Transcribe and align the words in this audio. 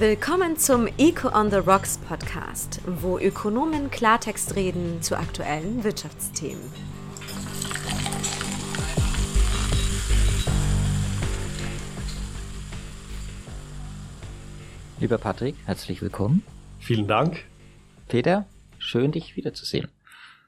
Willkommen 0.00 0.56
zum 0.56 0.86
Eco 0.96 1.36
on 1.36 1.50
the 1.50 1.56
Rocks 1.56 1.98
Podcast, 1.98 2.80
wo 2.86 3.18
Ökonomen 3.18 3.90
Klartext 3.90 4.54
reden 4.54 5.02
zu 5.02 5.18
aktuellen 5.18 5.82
Wirtschaftsthemen. 5.82 6.62
Lieber 15.00 15.18
Patrick, 15.18 15.56
herzlich 15.66 16.00
willkommen. 16.00 16.44
Vielen 16.78 17.08
Dank. 17.08 17.44
Peter, 18.06 18.46
schön 18.78 19.10
dich 19.10 19.34
wiederzusehen. 19.34 19.88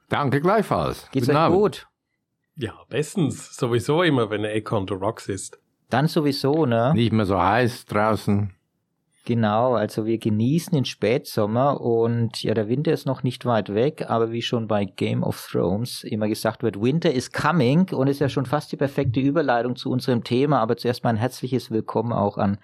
Danke 0.08 0.40
gleichfalls. 0.40 1.08
Geht's 1.10 1.26
Guten 1.26 1.36
euch 1.36 1.42
Abend. 1.42 1.58
gut? 1.58 1.86
Ja, 2.54 2.74
bestens. 2.88 3.56
Sowieso 3.56 4.04
immer, 4.04 4.30
wenn 4.30 4.44
Eco 4.44 4.76
on 4.76 4.86
the 4.86 4.94
Rocks 4.94 5.28
ist. 5.28 5.58
Dann 5.88 6.06
sowieso, 6.06 6.66
ne? 6.66 6.92
Nicht 6.94 7.10
mehr 7.12 7.26
so 7.26 7.42
heiß 7.42 7.86
draußen. 7.86 8.54
Genau, 9.26 9.74
also 9.74 10.06
wir 10.06 10.16
genießen 10.18 10.72
den 10.72 10.86
Spätsommer 10.86 11.80
und 11.80 12.42
ja, 12.42 12.54
der 12.54 12.68
Winter 12.68 12.92
ist 12.92 13.04
noch 13.04 13.22
nicht 13.22 13.44
weit 13.44 13.74
weg, 13.74 14.06
aber 14.08 14.32
wie 14.32 14.40
schon 14.40 14.66
bei 14.66 14.86
Game 14.86 15.22
of 15.22 15.48
Thrones 15.52 16.04
immer 16.04 16.26
gesagt 16.26 16.62
wird, 16.62 16.80
Winter 16.80 17.12
is 17.12 17.30
coming 17.30 17.90
und 17.92 18.08
ist 18.08 18.20
ja 18.20 18.30
schon 18.30 18.46
fast 18.46 18.72
die 18.72 18.76
perfekte 18.76 19.20
Überleitung 19.20 19.76
zu 19.76 19.90
unserem 19.90 20.24
Thema, 20.24 20.60
aber 20.60 20.78
zuerst 20.78 21.04
mal 21.04 21.10
ein 21.10 21.16
herzliches 21.16 21.70
Willkommen 21.70 22.12
auch 22.14 22.38
an 22.38 22.58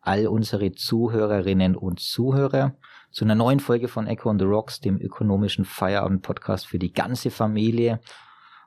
all 0.00 0.26
unsere 0.26 0.72
Zuhörerinnen 0.72 1.76
und 1.76 2.00
Zuhörer 2.00 2.74
zu 3.10 3.24
einer 3.24 3.34
neuen 3.34 3.60
Folge 3.60 3.88
von 3.88 4.06
Echo 4.06 4.30
on 4.30 4.38
the 4.38 4.44
Rocks, 4.44 4.80
dem 4.80 5.00
ökonomischen 5.00 5.64
Feierabend-Podcast 5.64 6.66
für 6.66 6.78
die 6.78 6.92
ganze 6.92 7.30
Familie. 7.30 8.00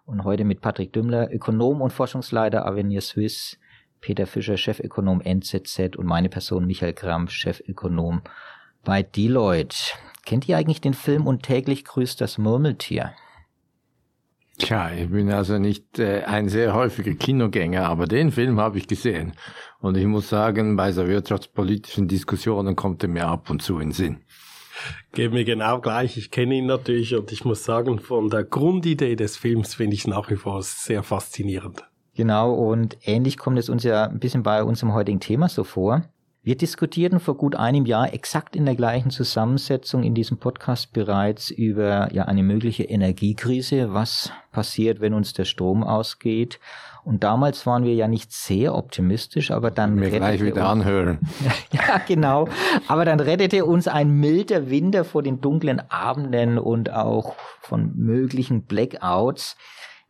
Und 0.05 0.25
heute 0.25 0.43
mit 0.43 0.59
Patrick 0.59 0.91
Dümmler, 0.91 1.31
Ökonom 1.31 1.81
und 1.81 1.93
Forschungsleiter 1.93 2.65
Avenir 2.65 3.01
Swiss, 3.01 3.57
Peter 4.03 4.27
Fischer, 4.27 4.57
Chefökonom 4.57 5.21
NZZ 5.21 5.95
und 5.95 6.05
meine 6.05 6.27
Person 6.27 6.65
Michael 6.65 6.91
Krampf, 6.91 7.31
Chefökonom 7.31 8.21
bei 8.83 9.01
Deloitte. 9.01 9.77
Kennt 10.25 10.49
ihr 10.49 10.57
eigentlich 10.57 10.81
den 10.81 10.93
Film 10.93 11.25
Und 11.25 11.43
täglich 11.43 11.85
grüßt 11.85 12.19
das 12.19 12.37
Murmeltier? 12.37 13.13
Tja, 14.57 14.91
ich 14.93 15.09
bin 15.09 15.31
also 15.31 15.57
nicht 15.57 15.99
äh, 15.99 16.23
ein 16.23 16.49
sehr 16.49 16.73
häufiger 16.73 17.13
Kinogänger, 17.13 17.87
aber 17.87 18.05
den 18.05 18.31
Film 18.31 18.59
habe 18.59 18.77
ich 18.77 18.87
gesehen. 18.87 19.33
Und 19.79 19.95
ich 19.95 20.05
muss 20.05 20.27
sagen, 20.27 20.75
bei 20.75 20.91
so 20.91 21.07
wirtschaftspolitischen 21.07 22.09
Diskussionen 22.09 22.75
kommt 22.75 23.03
er 23.03 23.09
mir 23.09 23.25
ab 23.25 23.49
und 23.49 23.61
zu 23.61 23.79
in 23.79 23.89
den 23.89 23.91
Sinn. 23.93 24.17
Geht 25.13 25.31
mir 25.31 25.45
genau 25.45 25.79
gleich. 25.79 26.17
Ich 26.17 26.29
kenne 26.29 26.55
ihn 26.55 26.65
natürlich 26.65 27.15
und 27.15 27.31
ich 27.31 27.45
muss 27.45 27.63
sagen, 27.63 27.99
von 27.99 28.29
der 28.29 28.43
Grundidee 28.43 29.15
des 29.15 29.37
Films 29.37 29.75
finde 29.75 29.95
ich 29.95 30.07
nach 30.07 30.29
wie 30.29 30.35
vor 30.35 30.61
sehr 30.61 31.03
faszinierend. 31.03 31.85
Genau, 32.15 32.53
und 32.53 32.97
ähnlich 33.03 33.37
kommt 33.37 33.57
es 33.57 33.69
uns 33.69 33.83
ja 33.83 34.05
ein 34.05 34.19
bisschen 34.19 34.43
bei 34.43 34.63
unserem 34.63 34.93
heutigen 34.93 35.19
Thema 35.19 35.49
so 35.49 35.63
vor. 35.63 36.03
Wir 36.45 36.57
diskutierten 36.57 37.21
vor 37.21 37.37
gut 37.37 37.55
einem 37.55 37.85
Jahr 37.85 38.13
exakt 38.13 38.57
in 38.57 38.65
der 38.65 38.75
gleichen 38.75 39.11
Zusammensetzung 39.11 40.03
in 40.03 40.13
diesem 40.13 40.39
Podcast 40.39 40.91
bereits 40.91 41.49
über 41.49 42.13
ja 42.13 42.25
eine 42.25 42.43
mögliche 42.43 42.83
Energiekrise, 42.83 43.93
was 43.93 44.29
passiert, 44.51 44.99
wenn 44.99 45.13
uns 45.13 45.31
der 45.31 45.45
Strom 45.45 45.85
ausgeht. 45.85 46.59
Und 47.05 47.23
damals 47.23 47.65
waren 47.65 47.85
wir 47.85 47.93
ja 47.93 48.09
nicht 48.09 48.33
sehr 48.33 48.75
optimistisch, 48.75 49.51
aber 49.51 49.71
dann 49.71 50.01
wir 50.01 50.09
gleich 50.09 50.41
wieder 50.41 50.63
uns, 50.63 50.81
anhören. 50.81 51.19
ja, 51.71 52.01
genau. 52.05 52.49
Aber 52.89 53.05
dann 53.05 53.21
rettete 53.21 53.63
uns 53.63 53.87
ein 53.87 54.09
milder 54.09 54.69
Winter 54.69 55.05
vor 55.05 55.23
den 55.23 55.39
dunklen 55.39 55.81
Abenden 55.89 56.57
und 56.57 56.91
auch 56.91 57.35
von 57.61 57.93
möglichen 57.95 58.63
Blackouts. 58.63 59.55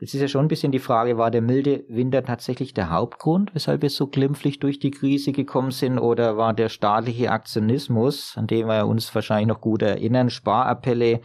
Jetzt 0.03 0.15
ist 0.15 0.19
ja 0.19 0.27
schon 0.27 0.43
ein 0.43 0.49
bisschen 0.49 0.73
die 0.73 0.79
Frage, 0.79 1.17
war 1.17 1.31
der 1.31 1.41
milde 1.41 1.85
Winter 1.87 2.25
tatsächlich 2.25 2.73
der 2.73 2.89
Hauptgrund, 2.89 3.55
weshalb 3.55 3.83
wir 3.83 3.89
so 3.89 4.07
glimpflich 4.07 4.59
durch 4.59 4.77
die 4.77 4.91
Krise 4.91 5.31
gekommen 5.31 5.71
sind, 5.71 5.97
oder 5.97 6.35
war 6.35 6.53
der 6.53 6.67
staatliche 6.67 7.31
Aktionismus, 7.31 8.33
an 8.35 8.45
den 8.45 8.67
wir 8.67 8.85
uns 8.85 9.15
wahrscheinlich 9.15 9.47
noch 9.47 9.61
gut 9.61 9.81
erinnern, 9.81 10.29
Sparappelle, 10.29 11.21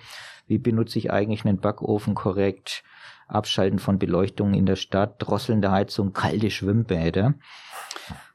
wie 0.46 0.58
benutze 0.58 1.00
ich 1.00 1.10
eigentlich 1.10 1.44
einen 1.44 1.58
Backofen 1.58 2.14
korrekt, 2.14 2.84
Abschalten 3.26 3.80
von 3.80 3.98
Beleuchtung 3.98 4.54
in 4.54 4.64
der 4.64 4.76
Stadt, 4.76 5.16
drosselnde 5.18 5.72
Heizung, 5.72 6.12
kalte 6.12 6.48
Schwimmbäder. 6.48 7.34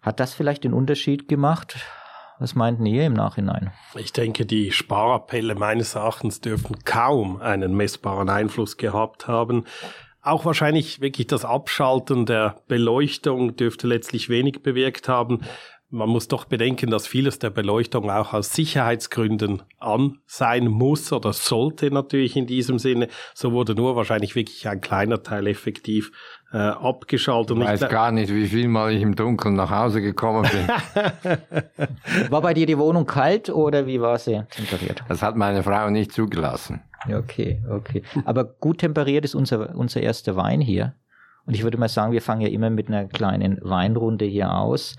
Hat 0.02 0.20
das 0.20 0.34
vielleicht 0.34 0.66
den 0.66 0.74
Unterschied 0.74 1.30
gemacht? 1.30 1.78
Was 2.40 2.54
meinten 2.54 2.86
ihr 2.86 3.06
im 3.06 3.14
Nachhinein? 3.14 3.72
Ich 3.96 4.12
denke, 4.12 4.46
die 4.46 4.74
Sparappelle 4.74 5.56
meines 5.56 5.96
Erachtens 5.96 6.42
dürften 6.42 6.84
kaum 6.84 7.40
einen 7.40 7.78
messbaren 7.78 8.28
Einfluss 8.28 8.76
gehabt 8.76 9.30
haben. 9.30 9.64
Auch 10.26 10.46
wahrscheinlich 10.46 11.02
wirklich 11.02 11.28
das 11.28 11.44
Abschalten 11.44 12.26
der 12.26 12.56
Beleuchtung 12.70 13.58
dürfte 13.58 13.88
letztlich 13.88 14.30
wenig 14.30 14.64
bewirkt 14.64 15.10
haben. 15.10 15.42
Man 15.90 16.08
muss 16.08 16.30
doch 16.30 16.46
bedenken, 16.46 16.90
dass 16.90 17.06
vieles 17.06 17.40
der 17.40 17.50
Beleuchtung 17.50 18.10
auch 18.10 18.32
aus 18.32 18.54
Sicherheitsgründen 18.54 19.64
an 19.80 20.20
sein 20.26 20.68
muss 20.68 21.12
oder 21.12 21.34
sollte 21.34 21.92
natürlich 21.92 22.38
in 22.38 22.48
diesem 22.48 22.80
Sinne. 22.80 23.10
So 23.36 23.52
wurde 23.52 23.76
nur 23.76 23.98
wahrscheinlich 23.98 24.34
wirklich 24.34 24.66
ein 24.70 24.80
kleiner 24.80 25.22
Teil 25.24 25.46
effektiv 25.46 26.12
äh, 26.54 26.58
abgeschaltet. 26.58 27.58
Ich 27.58 27.64
weiß 27.64 27.90
gar 27.90 28.12
nicht, 28.12 28.34
wie 28.34 28.48
viel 28.48 28.68
Mal 28.68 28.94
ich 28.94 29.02
im 29.02 29.16
Dunkeln 29.16 29.56
nach 29.56 29.72
Hause 29.72 30.02
gekommen 30.02 30.48
bin. 30.52 30.68
war 32.30 32.42
bei 32.42 32.54
dir 32.54 32.68
die 32.68 32.78
Wohnung 32.78 33.06
kalt 33.06 33.50
oder 33.50 33.88
wie 33.88 34.00
war 34.00 34.20
sie 34.20 34.44
temperiert? 34.52 35.04
Das 35.08 35.24
hat 35.24 35.36
meine 35.36 35.64
Frau 35.64 35.90
nicht 35.90 36.12
zugelassen. 36.12 36.82
Okay, 37.12 37.62
okay. 37.70 38.04
Aber 38.26 38.46
gut 38.46 38.78
temperiert 38.78 39.26
ist 39.26 39.36
unser, 39.36 39.76
unser 39.76 40.02
erster 40.02 40.36
Wein 40.36 40.62
hier. 40.62 40.94
Und 41.46 41.56
ich 41.56 41.64
würde 41.64 41.78
mal 41.78 41.90
sagen, 41.90 42.14
wir 42.14 42.22
fangen 42.22 42.42
ja 42.42 42.48
immer 42.48 42.70
mit 42.70 42.88
einer 42.88 43.06
kleinen 43.06 43.60
Weinrunde 43.62 44.26
hier 44.26 44.54
aus. 44.54 44.96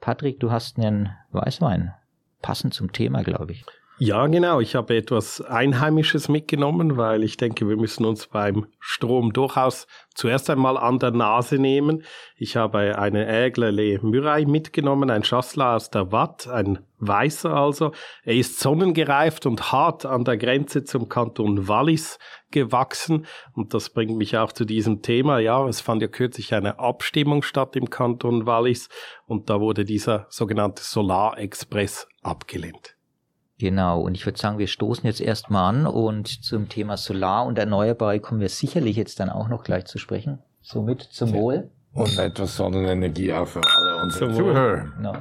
Patrick, 0.00 0.38
du 0.38 0.52
hast 0.52 0.78
einen 0.78 1.10
Weißwein. 1.32 1.92
Passend 2.42 2.74
zum 2.74 2.92
Thema, 2.92 3.22
glaube 3.22 3.52
ich. 3.52 3.64
Ja, 4.00 4.28
genau. 4.28 4.60
Ich 4.60 4.76
habe 4.76 4.96
etwas 4.96 5.40
Einheimisches 5.40 6.28
mitgenommen, 6.28 6.96
weil 6.96 7.24
ich 7.24 7.36
denke, 7.36 7.68
wir 7.68 7.76
müssen 7.76 8.04
uns 8.04 8.28
beim 8.28 8.68
Strom 8.78 9.32
durchaus 9.32 9.88
zuerst 10.14 10.48
einmal 10.50 10.76
an 10.76 11.00
der 11.00 11.10
Nase 11.10 11.58
nehmen. 11.58 12.04
Ich 12.36 12.54
habe 12.54 12.96
eine 12.96 13.26
Aigle 13.26 13.72
Le 13.72 13.98
Murray 14.00 14.46
mitgenommen, 14.46 15.10
ein 15.10 15.24
Chasselas 15.24 15.82
aus 15.82 15.90
der 15.90 16.12
Watt, 16.12 16.46
ein 16.46 16.78
weißer 17.00 17.52
also. 17.52 17.90
Er 18.22 18.36
ist 18.36 18.60
sonnengereift 18.60 19.46
und 19.46 19.72
hart 19.72 20.06
an 20.06 20.24
der 20.24 20.36
Grenze 20.36 20.84
zum 20.84 21.08
Kanton 21.08 21.66
Wallis 21.66 22.20
gewachsen. 22.52 23.26
Und 23.54 23.74
das 23.74 23.90
bringt 23.90 24.16
mich 24.16 24.38
auch 24.38 24.52
zu 24.52 24.64
diesem 24.64 25.02
Thema. 25.02 25.40
Ja, 25.40 25.66
es 25.66 25.80
fand 25.80 26.02
ja 26.02 26.08
kürzlich 26.08 26.54
eine 26.54 26.78
Abstimmung 26.78 27.42
statt 27.42 27.74
im 27.74 27.90
Kanton 27.90 28.46
Wallis 28.46 28.88
und 29.26 29.50
da 29.50 29.60
wurde 29.60 29.84
dieser 29.84 30.26
sogenannte 30.30 30.84
Solar 30.84 31.36
Express 31.36 32.06
abgelehnt. 32.22 32.97
Genau, 33.58 34.00
und 34.00 34.14
ich 34.14 34.24
würde 34.24 34.38
sagen, 34.38 34.58
wir 34.58 34.68
stoßen 34.68 35.04
jetzt 35.04 35.20
erstmal 35.20 35.74
an 35.74 35.86
und 35.86 36.28
zum 36.28 36.68
Thema 36.68 36.96
Solar 36.96 37.44
und 37.44 37.58
Erneuerbare 37.58 38.20
kommen 38.20 38.40
wir 38.40 38.48
sicherlich 38.48 38.96
jetzt 38.96 39.18
dann 39.18 39.30
auch 39.30 39.48
noch 39.48 39.64
gleich 39.64 39.86
zu 39.86 39.98
sprechen. 39.98 40.38
Somit 40.62 41.02
zum 41.02 41.32
Wohl. 41.32 41.70
Und 41.92 42.16
etwas 42.18 42.56
Sonnenenergie 42.56 43.32
auch 43.32 43.48
für 43.48 43.60
alle 43.60 44.02
unsere 44.02 44.32
Zuhörer. 44.32 44.92
Genau. 44.96 45.12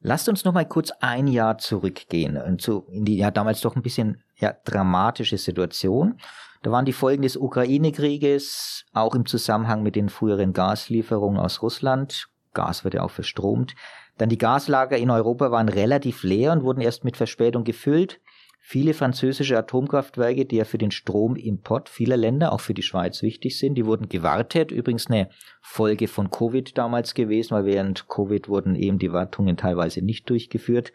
Lasst 0.00 0.28
uns 0.28 0.44
noch 0.44 0.54
mal 0.54 0.64
kurz 0.64 0.92
ein 1.00 1.26
Jahr 1.26 1.58
zurückgehen 1.58 2.38
und 2.38 2.62
zu, 2.62 2.86
in 2.90 3.04
die 3.04 3.18
ja 3.18 3.30
damals 3.30 3.60
doch 3.60 3.76
ein 3.76 3.82
bisschen 3.82 4.22
ja, 4.38 4.54
dramatische 4.64 5.36
Situation. 5.36 6.18
Da 6.62 6.70
waren 6.70 6.84
die 6.84 6.92
Folgen 6.92 7.22
des 7.22 7.36
Ukraine-Krieges, 7.36 8.86
auch 8.92 9.14
im 9.14 9.26
Zusammenhang 9.26 9.82
mit 9.82 9.96
den 9.96 10.08
früheren 10.08 10.52
Gaslieferungen 10.52 11.38
aus 11.38 11.60
Russland. 11.60 12.28
Gas 12.54 12.84
wird 12.84 12.94
ja 12.94 13.02
auch 13.02 13.10
verstromt. 13.10 13.74
Dann 14.18 14.28
die 14.28 14.38
Gaslager 14.38 14.96
in 14.96 15.10
Europa 15.10 15.50
waren 15.50 15.68
relativ 15.68 16.22
leer 16.22 16.52
und 16.52 16.62
wurden 16.62 16.80
erst 16.80 17.04
mit 17.04 17.16
Verspätung 17.16 17.64
gefüllt. 17.64 18.20
Viele 18.68 18.94
französische 18.94 19.56
Atomkraftwerke, 19.56 20.44
die 20.44 20.56
ja 20.56 20.64
für 20.64 20.76
den 20.76 20.90
Stromimport 20.90 21.88
vieler 21.88 22.16
Länder, 22.16 22.52
auch 22.52 22.58
für 22.58 22.74
die 22.74 22.82
Schweiz 22.82 23.22
wichtig 23.22 23.56
sind, 23.60 23.76
die 23.76 23.86
wurden 23.86 24.08
gewartet. 24.08 24.72
Übrigens 24.72 25.06
eine 25.06 25.28
Folge 25.62 26.08
von 26.08 26.32
Covid 26.32 26.76
damals 26.76 27.14
gewesen, 27.14 27.54
weil 27.54 27.64
während 27.64 28.08
Covid 28.08 28.48
wurden 28.48 28.74
eben 28.74 28.98
die 28.98 29.12
Wartungen 29.12 29.56
teilweise 29.56 30.04
nicht 30.04 30.28
durchgeführt. 30.28 30.92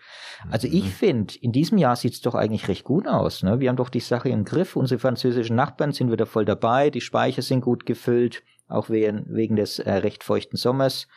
Also 0.49 0.67
ich 0.67 0.83
mhm. 0.83 0.89
finde, 0.89 1.33
in 1.39 1.53
diesem 1.53 1.77
Jahr 1.77 1.95
sieht 1.95 2.11
es 2.11 2.19
doch 2.19 2.35
eigentlich 2.35 2.67
recht 2.67 2.83
gut 2.83 3.07
aus. 3.07 3.41
Ne? 3.41 3.61
Wir 3.61 3.69
haben 3.69 3.77
doch 3.77 3.87
die 3.87 4.01
Sache 4.01 4.27
im 4.27 4.43
Griff. 4.43 4.75
Unsere 4.75 4.99
französischen 4.99 5.55
Nachbarn 5.55 5.93
sind 5.93 6.11
wieder 6.11 6.25
voll 6.25 6.43
dabei. 6.43 6.89
Die 6.89 6.99
Speicher 6.99 7.41
sind 7.41 7.61
gut 7.61 7.85
gefüllt, 7.85 8.43
auch 8.67 8.89
wegen, 8.89 9.23
wegen 9.29 9.55
des 9.55 9.79
äh, 9.79 9.93
recht 9.93 10.25
feuchten 10.25 10.57
Sommers 10.57 11.07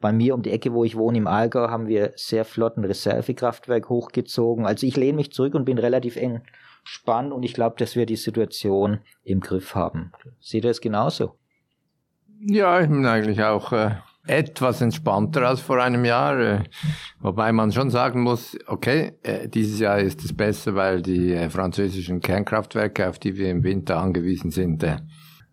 bei 0.00 0.12
mir 0.12 0.34
um 0.34 0.42
die 0.42 0.50
Ecke, 0.50 0.72
wo 0.72 0.84
ich 0.84 0.96
wohne, 0.96 1.18
im 1.18 1.26
Allgäu, 1.26 1.68
haben 1.68 1.88
wir 1.88 2.12
sehr 2.16 2.44
flotten 2.44 2.84
Reservekraftwerk 2.84 3.88
hochgezogen. 3.88 4.66
Also 4.66 4.86
ich 4.86 4.96
lehne 4.96 5.16
mich 5.16 5.32
zurück 5.32 5.54
und 5.54 5.64
bin 5.64 5.78
relativ 5.78 6.16
eng 6.16 6.42
spannend 6.84 7.32
und 7.32 7.42
ich 7.42 7.54
glaube, 7.54 7.76
dass 7.78 7.96
wir 7.96 8.06
die 8.06 8.16
Situation 8.16 9.00
im 9.24 9.40
Griff 9.40 9.74
haben. 9.74 10.12
Seht 10.40 10.64
ihr 10.64 10.70
es 10.70 10.80
genauso? 10.80 11.36
Ja, 12.40 12.80
ich 12.80 12.88
bin 12.88 13.06
eigentlich 13.06 13.42
auch 13.42 13.72
äh, 13.72 13.96
etwas 14.26 14.80
entspannter 14.82 15.48
als 15.48 15.60
vor 15.60 15.82
einem 15.82 16.04
Jahr, 16.04 16.38
äh, 16.38 16.64
wobei 17.20 17.52
man 17.52 17.72
schon 17.72 17.90
sagen 17.90 18.20
muss, 18.22 18.56
okay, 18.66 19.14
äh, 19.22 19.48
dieses 19.48 19.80
Jahr 19.80 19.98
ist 19.98 20.24
es 20.24 20.36
besser, 20.36 20.74
weil 20.74 21.02
die 21.02 21.32
äh, 21.32 21.48
französischen 21.48 22.20
Kernkraftwerke, 22.20 23.08
auf 23.08 23.18
die 23.18 23.36
wir 23.36 23.50
im 23.50 23.64
Winter 23.64 23.98
angewiesen 23.98 24.50
sind, 24.50 24.82
äh, 24.82 24.98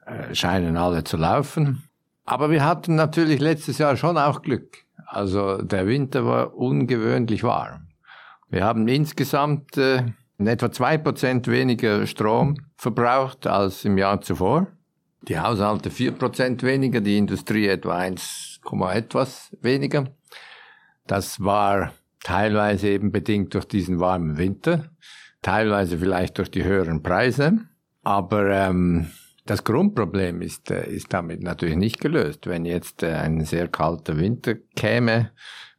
äh 0.06 0.36
scheinen 0.36 0.78
alle 0.78 1.04
zu 1.04 1.18
laufen. 1.18 1.84
Aber 2.25 2.50
wir 2.50 2.64
hatten 2.66 2.96
natürlich 2.96 3.40
letztes 3.40 3.78
Jahr 3.78 3.98
schon 3.98 4.18
auch 4.18 4.42
Glück. 4.42 4.86
Also 5.06 5.62
der 5.62 5.88
Winter 5.88 6.25
war 6.25 6.56
ungewöhnlich 6.56 7.44
warm. 7.44 7.88
Wir 8.50 8.64
haben 8.64 8.88
insgesamt 8.88 9.78
äh, 9.78 10.06
etwa 10.38 10.72
zwei 10.72 10.98
Prozent 10.98 11.48
weniger 11.48 12.06
Strom 12.08 12.56
verbraucht 12.78 13.48
als 13.48 13.86
im 13.86 13.98
Jahr 13.98 14.22
zuvor. 14.22 14.68
Die 15.28 15.40
Haushalte 15.40 15.90
vier 15.90 16.12
Prozent 16.12 16.64
weniger, 16.64 17.00
die 17.00 17.18
Industrie 17.18 17.68
etwa 17.68 17.98
1, 17.98 18.60
etwas 18.92 19.56
weniger. 19.62 20.06
Das 21.08 21.44
war 21.44 21.94
teilweise 22.24 22.90
eben 22.90 23.12
bedingt 23.12 23.54
durch 23.54 23.66
diesen 23.66 24.00
warmen 24.00 24.38
Winter, 24.38 24.90
teilweise 25.42 25.98
vielleicht 25.98 26.38
durch 26.38 26.52
die 26.52 26.64
höheren 26.64 27.04
Preise. 27.04 27.60
Aber 28.04 28.50
ähm, 28.50 29.12
das 29.45 29.63
Grundproblem 29.63 30.42
ist, 30.42 30.72
äh, 30.72 30.90
ist 30.90 31.13
damit 31.13 31.42
natürlich 31.42 31.75
nicht 31.75 32.00
gelöst. 32.00 32.48
Wenn 32.48 32.66
jetzt 32.66 33.04
äh, 33.04 33.13
ein 33.13 33.44
sehr 33.45 33.68
kalter 33.68 34.18
Winter 34.18 34.56
käme, 34.75 35.31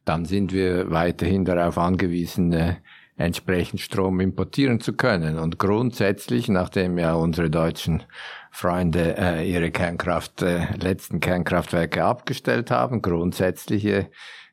dann 0.05 0.25
sind 0.25 0.53
wir 0.53 0.91
weiterhin 0.91 1.45
darauf 1.45 1.77
angewiesen, 1.77 2.53
äh, 2.53 2.75
entsprechend 3.17 3.79
Strom 3.79 4.19
importieren 4.19 4.79
zu 4.79 4.93
können. 4.93 5.39
Und 5.39 5.57
grundsätzlich, 5.57 6.49
nachdem 6.49 6.97
ja 6.97 7.13
unsere 7.13 7.49
deutschen 7.49 8.03
Freunde 8.51 9.17
äh, 9.17 9.49
ihre 9.49 9.71
Kernkraft, 9.71 10.41
äh, 10.41 10.75
letzten 10.77 11.19
Kernkraftwerke 11.19 12.03
abgestellt 12.03 12.71
haben, 12.71 13.01
grundsätzlich 13.01 13.85
äh, 13.85 14.09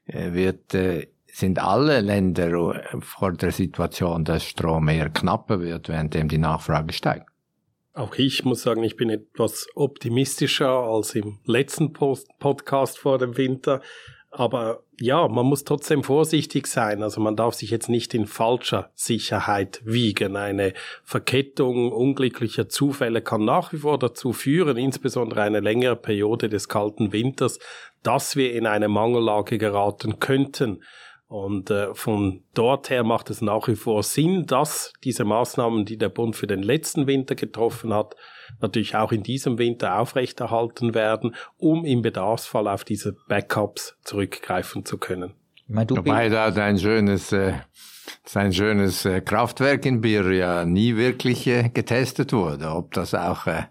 wird, 0.07 0.75
äh, 0.75 1.09
sind 1.27 1.59
alle 1.59 2.01
Länder 2.01 2.83
vor 3.01 3.33
der 3.33 3.53
Situation, 3.53 4.25
dass 4.25 4.45
Strom 4.45 4.89
eher 4.89 5.09
knapper 5.09 5.61
wird, 5.61 5.89
währenddem 5.89 6.29
die 6.29 6.39
Nachfrage 6.39 6.93
steigt. 6.93 7.32
Auch 7.95 8.15
ich 8.17 8.45
muss 8.45 8.63
sagen, 8.63 8.83
ich 8.85 8.97
bin 8.97 9.11
etwas 9.11 9.67
optimistischer 9.75 10.71
als 10.71 11.15
im 11.15 11.41
letzten 11.45 11.93
Post 11.93 12.29
Podcast 12.39 12.99
vor 12.99 13.19
dem 13.19 13.37
Winter. 13.37 13.83
Aber 14.31 14.83
ja, 14.99 15.29
man 15.29 15.45
muss 15.45 15.65
trotzdem 15.65 16.03
vorsichtig 16.03 16.67
sein. 16.67 17.03
Also 17.03 17.21
man 17.21 17.37
darf 17.37 17.53
sich 17.53 17.69
jetzt 17.69 17.91
nicht 17.91 18.15
in 18.15 18.27
falscher 18.27 18.91
Sicherheit 18.95 19.83
wiegen. 19.85 20.37
Eine 20.37 20.73
Verkettung 21.05 21.93
unglücklicher 21.93 22.71
Zufälle 22.71 23.21
kann 23.21 23.45
nach 23.45 23.75
wie 23.75 23.79
vor 23.79 23.99
dazu 23.99 24.33
führen, 24.33 24.79
insbesondere 24.79 25.43
eine 25.43 25.61
längere 25.61 25.97
Periode 25.97 26.49
des 26.49 26.71
kalten 26.71 27.13
Winters, 27.13 27.59
dass 28.03 28.35
wir 28.35 28.55
in 28.55 28.67
eine 28.67 28.89
Mangellage 28.89 29.59
geraten 29.59 30.19
könnten. 30.19 30.83
Und 31.33 31.71
äh, 31.71 31.95
von 31.95 32.43
dort 32.53 32.91
her 32.91 33.05
macht 33.05 33.31
es 33.31 33.41
nach 33.41 33.67
wie 33.67 33.75
vor 33.75 34.03
Sinn, 34.03 34.45
dass 34.45 34.93
diese 35.03 35.25
Maßnahmen, 35.25 35.87
die 35.87 35.97
der 35.97 36.11
Bund 36.11 36.37
für 36.37 36.47
den 36.47 36.63
letzten 36.63 37.07
Winter 37.07 37.35
getroffen 37.35 37.95
hat, 37.95 38.17
natürlich 38.61 38.97
auch 38.97 39.13
in 39.13 39.23
diesem 39.23 39.57
Winter 39.57 39.99
aufrechterhalten 39.99 40.95
werden, 40.95 41.35
um 41.57 41.87
im 41.87 42.03
Bedarfsfall 42.03 42.69
auf 42.69 42.85
diese 42.85 43.17
Backups 43.29 43.97
zurückgreifen 44.05 44.85
zu 44.85 44.99
können. 44.99 45.33
Wobei 45.69 46.29
da 46.29 46.49
ein 46.49 46.79
schönes, 46.79 47.33
äh, 47.33 47.55
sein 48.27 48.53
schönes 48.53 49.07
äh, 49.07 49.23
Kraftwerk 49.23 49.87
in 49.87 50.03
Bir 50.03 50.31
ja 50.33 50.67
nie 50.67 50.97
wirklich 50.97 51.47
äh, 51.47 51.71
getestet 51.71 52.35
wurde, 52.35 52.69
ob 52.69 52.93
das 52.93 53.15
auch 53.15 53.47
äh, 53.47 53.63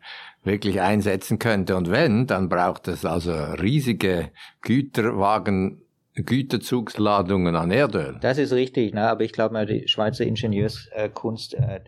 wirklich 0.43 0.81
einsetzen 0.81 1.37
könnte. 1.37 1.75
Und 1.75 1.91
wenn, 1.91 2.25
dann 2.25 2.49
braucht 2.49 2.87
es 2.87 3.05
also 3.05 3.31
riesige 3.33 4.31
Güterwagen 4.61 5.83
Güterzugsladungen 6.15 7.55
an 7.55 7.71
Erdöl. 7.71 8.17
Das 8.21 8.37
ist 8.37 8.53
richtig, 8.53 8.93
ne? 8.93 9.09
aber 9.09 9.23
ich 9.23 9.31
glaube 9.31 9.65
die 9.65 9.87
Schweizer 9.87 10.25
Ingenieurskunst, 10.25 11.53
äh, 11.53 11.81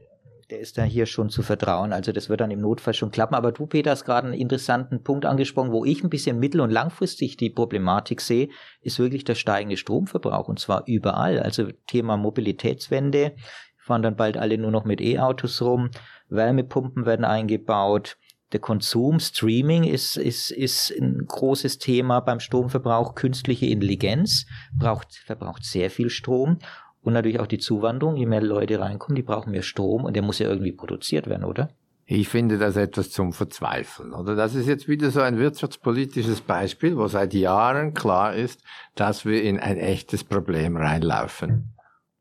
der 0.50 0.60
ist 0.60 0.78
da 0.78 0.84
hier 0.84 1.06
schon 1.06 1.30
zu 1.30 1.42
vertrauen. 1.42 1.94
Also 1.94 2.12
das 2.12 2.30
wird 2.30 2.42
dann 2.42 2.52
im 2.52 2.62
Notfall 2.62 2.94
schon 2.94 3.12
klappen. 3.12 3.34
Aber 3.34 3.52
du, 3.52 3.66
Peter, 3.66 3.92
hast 3.92 4.06
gerade 4.06 4.28
einen 4.28 4.40
interessanten 4.40 5.04
Punkt 5.04 5.26
angesprochen, 5.26 5.72
wo 5.72 5.84
ich 5.84 6.04
ein 6.04 6.10
bisschen 6.10 6.40
mittel- 6.40 6.62
und 6.62 6.70
langfristig 6.70 7.38
die 7.38 7.50
Problematik 7.50 8.22
sehe, 8.22 8.50
ist 8.82 9.00
wirklich 9.00 9.24
der 9.24 9.36
steigende 9.36 9.78
Stromverbrauch 9.78 10.48
und 10.48 10.60
zwar 10.60 10.84
überall. 10.86 11.40
Also 11.40 11.70
Thema 11.88 12.18
Mobilitätswende, 12.18 13.34
fahren 13.78 14.04
dann 14.04 14.16
bald 14.16 14.38
alle 14.38 14.58
nur 14.58 14.72
noch 14.72 14.86
mit 14.86 15.02
E-Autos 15.02 15.62
rum, 15.62 15.90
Wärmepumpen 16.30 17.06
werden 17.06 17.26
eingebaut, 17.26 18.18
der 18.54 18.62
Konsum, 18.62 19.20
Streaming 19.20 19.84
ist, 19.84 20.16
ist, 20.16 20.52
ist 20.52 20.92
ein 20.92 21.26
großes 21.28 21.80
Thema 21.80 22.20
beim 22.20 22.40
Stromverbrauch. 22.40 23.16
Künstliche 23.16 23.66
Intelligenz 23.66 24.46
braucht, 24.78 25.16
verbraucht 25.26 25.66
sehr 25.66 25.90
viel 25.90 26.10
Strom. 26.10 26.60
Und 27.02 27.14
natürlich 27.14 27.40
auch 27.40 27.48
die 27.48 27.58
Zuwanderung. 27.58 28.16
Je 28.16 28.28
mehr 28.28 28.42
Leute 28.42 28.80
reinkommen, 28.80 29.16
die 29.16 29.24
brauchen 29.24 29.52
mehr 29.52 29.64
Strom 29.64 30.06
und 30.06 30.16
der 30.16 30.24
muss 30.24 30.40
ja 30.40 30.48
irgendwie 30.48 30.72
produziert 30.72 31.28
werden, 31.28 31.44
oder? 31.44 31.70
Ich 32.06 32.30
finde 32.30 32.58
das 32.58 32.76
etwas 32.76 33.12
zum 33.12 33.34
Verzweifeln, 33.34 34.14
oder? 34.14 34.36
Das 34.36 34.56
ist 34.56 34.68
jetzt 34.68 34.88
wieder 34.88 35.10
so 35.10 35.22
ein 35.22 35.38
wirtschaftspolitisches 35.38 36.42
Beispiel, 36.42 36.98
wo 36.98 37.08
seit 37.08 37.34
Jahren 37.34 37.94
klar 37.94 38.36
ist, 38.36 38.62
dass 38.96 39.26
wir 39.26 39.42
in 39.42 39.60
ein 39.60 39.78
echtes 39.78 40.24
Problem 40.24 40.78
reinlaufen. 40.78 41.74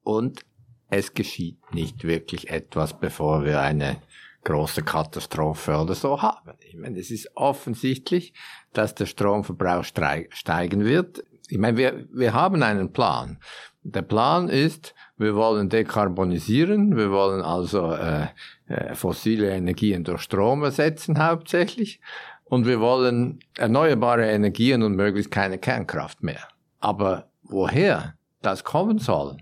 Und 0.03 0.45
es 0.89 1.15
geschieht 1.15 1.59
nicht 1.73 2.05
wirklich 2.05 2.51
etwas, 2.51 2.99
bevor 2.99 3.45
wir 3.45 3.61
eine 3.61 3.97
große 4.45 4.83
Katastrophe 4.83 5.77
oder 5.77 5.95
so 5.95 6.21
haben. 6.21 6.53
Ich 6.61 6.77
meine, 6.77 6.99
es 6.99 7.11
ist 7.11 7.31
offensichtlich, 7.35 8.35
dass 8.73 8.95
der 8.95 9.07
Stromverbrauch 9.07 9.85
steigen 9.85 10.85
wird. 10.85 11.25
Ich 11.49 11.59
meine, 11.59 11.77
wir, 11.77 12.07
wir 12.13 12.33
haben 12.33 12.63
einen 12.63 12.93
Plan. 12.93 13.39
Der 13.85 14.03
Plan 14.03 14.49
ist, 14.49 14.95
wir 15.17 15.35
wollen 15.35 15.69
dekarbonisieren, 15.69 16.97
wir 16.97 17.11
wollen 17.11 17.43
also 17.43 17.93
äh, 17.93 18.29
äh, 18.69 18.95
fossile 18.95 19.51
Energien 19.51 20.05
durch 20.05 20.23
Strom 20.23 20.63
ersetzen 20.63 21.25
hauptsächlich 21.25 22.01
und 22.45 22.67
wir 22.67 22.81
wollen 22.81 23.41
erneuerbare 23.57 24.31
Energien 24.31 24.83
und 24.83 24.95
möglichst 24.95 25.31
keine 25.31 25.59
Kernkraft 25.59 26.23
mehr. 26.23 26.49
Aber 26.81 27.29
woher 27.43 28.15
das 28.41 28.63
kommen 28.65 28.99
soll, 28.99 29.39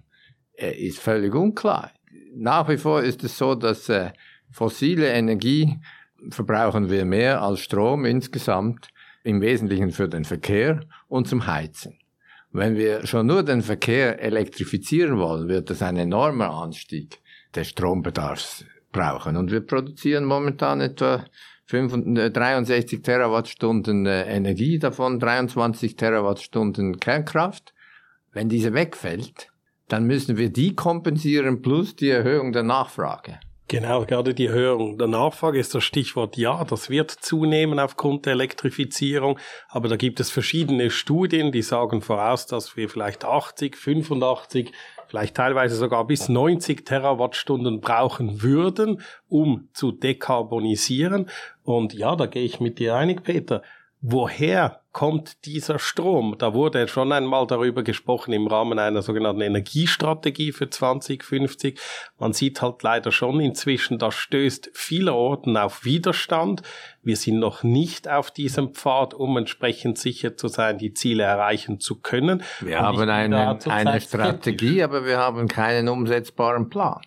äh, 0.55 0.73
ist 0.73 1.01
völlig 1.01 1.35
unklar. 1.35 1.91
Nach 2.35 2.69
wie 2.69 2.79
vor 2.79 3.03
ist 3.03 3.25
es 3.25 3.37
so, 3.37 3.55
dass 3.55 3.89
äh, 3.89 4.11
Fossile 4.51 5.09
Energie 5.09 5.79
verbrauchen 6.31 6.91
wir 6.91 7.05
mehr 7.05 7.41
als 7.43 7.61
Strom 7.61 8.05
insgesamt, 8.05 8.89
im 9.23 9.41
Wesentlichen 9.41 9.91
für 9.91 10.09
den 10.09 10.25
Verkehr 10.25 10.81
und 11.09 11.29
zum 11.29 11.47
Heizen. 11.47 11.99
Wenn 12.53 12.77
wir 12.77 13.07
schon 13.07 13.27
nur 13.27 13.43
den 13.43 13.63
Verkehr 13.63 14.21
elektrifizieren 14.21 15.19
wollen, 15.19 15.49
wird 15.49 15.71
das 15.71 15.83
ein 15.83 15.97
enormer 15.97 16.51
Anstieg 16.51 17.21
des 17.55 17.69
Strombedarfs 17.69 18.65
brauchen. 18.93 19.37
Und 19.37 19.53
wir 19.53 19.61
produzieren 19.61 20.25
momentan 20.25 20.81
etwa 20.81 21.25
63 21.69 22.99
äh, 22.99 23.03
Terawattstunden 23.03 24.07
äh, 24.07 24.25
Energie, 24.25 24.81
davon 24.81 25.21
23 25.21 25.95
Terawattstunden 25.95 26.99
Kernkraft. 26.99 27.73
Wenn 28.33 28.49
diese 28.49 28.75
wegfällt, 28.75 29.49
dann 29.89 30.07
müssen 30.07 30.37
wir 30.37 30.51
die 30.51 30.75
kompensieren 30.75 31.63
plus 31.63 31.95
die 31.95 32.09
Erhöhung 32.09 32.53
der 32.53 32.65
Nachfrage. 32.65 33.39
Genau, 33.71 34.05
gerade 34.05 34.35
die 34.35 34.47
Erhöhung 34.47 34.99
der 34.99 35.07
Nachfrage 35.07 35.61
ist 35.61 35.77
das 35.77 35.85
Stichwort. 35.85 36.37
Ja, 36.37 36.65
das 36.65 36.91
wird 36.91 37.13
zunehmen 37.13 37.79
aufgrund 37.79 38.27
der 38.27 38.33
Elektrifizierung, 38.33 39.39
aber 39.69 39.87
da 39.87 39.95
gibt 39.95 40.19
es 40.19 40.29
verschiedene 40.29 40.91
Studien, 40.91 41.53
die 41.53 41.63
sagen 41.63 42.03
voraus, 42.03 42.49
dass 42.49 42.77
wir 42.77 42.89
vielleicht 42.89 43.25
80, 43.25 43.77
85, 43.77 44.73
vielleicht 45.07 45.37
teilweise 45.37 45.77
sogar 45.77 46.05
bis 46.05 46.29
90 46.29 46.85
Terawattstunden 46.85 47.81
brauchen 47.81 48.43
würden, 48.43 49.03
um 49.29 49.69
zu 49.73 49.93
dekarbonisieren. 49.93 51.31
Und 51.63 51.95
ja, 51.95 52.17
da 52.17 52.27
gehe 52.27 52.43
ich 52.43 52.59
mit 52.59 52.81
dir 52.81 52.97
einig, 52.97 53.23
Peter 53.23 53.63
woher 54.01 54.80
kommt 54.93 55.45
dieser 55.45 55.79
Strom? 55.79 56.37
Da 56.39 56.55
wurde 56.55 56.89
schon 56.89 57.13
einmal 57.13 57.47
darüber 57.47 57.83
gesprochen 57.83 58.33
im 58.33 58.47
Rahmen 58.47 58.79
einer 58.79 59.03
sogenannten 59.03 59.43
Energiestrategie 59.43 60.53
für 60.53 60.69
2050. 60.69 61.79
Man 62.19 62.33
sieht 62.33 62.61
halt 62.63 62.83
leider 62.83 63.13
schon 63.13 63.41
inzwischen, 63.41 63.99
das 63.99 64.15
stößt 64.15 64.71
vielerorten 64.75 65.57
auf 65.57 65.85
Widerstand. 65.85 66.63
Wir 67.03 67.17
sind 67.17 67.39
noch 67.39 67.63
nicht 67.63 68.09
auf 68.09 68.31
diesem 68.31 68.75
Pfad, 68.75 69.15
um 69.15 69.37
entsprechend 69.37 69.99
sicher 69.99 70.37
zu 70.37 70.49
sein, 70.49 70.79
die 70.79 70.93
Ziele 70.93 71.23
erreichen 71.23 71.81
zu 71.81 72.01
können. 72.01 72.43
Wir 72.61 72.79
Und 72.79 72.85
haben 72.85 73.09
eine, 73.09 73.59
eine 73.67 74.01
Strategie, 74.01 74.83
aber 74.83 75.05
wir 75.05 75.19
haben 75.19 75.49
keinen 75.49 75.89
umsetzbaren 75.89 76.69
Plan. 76.69 77.01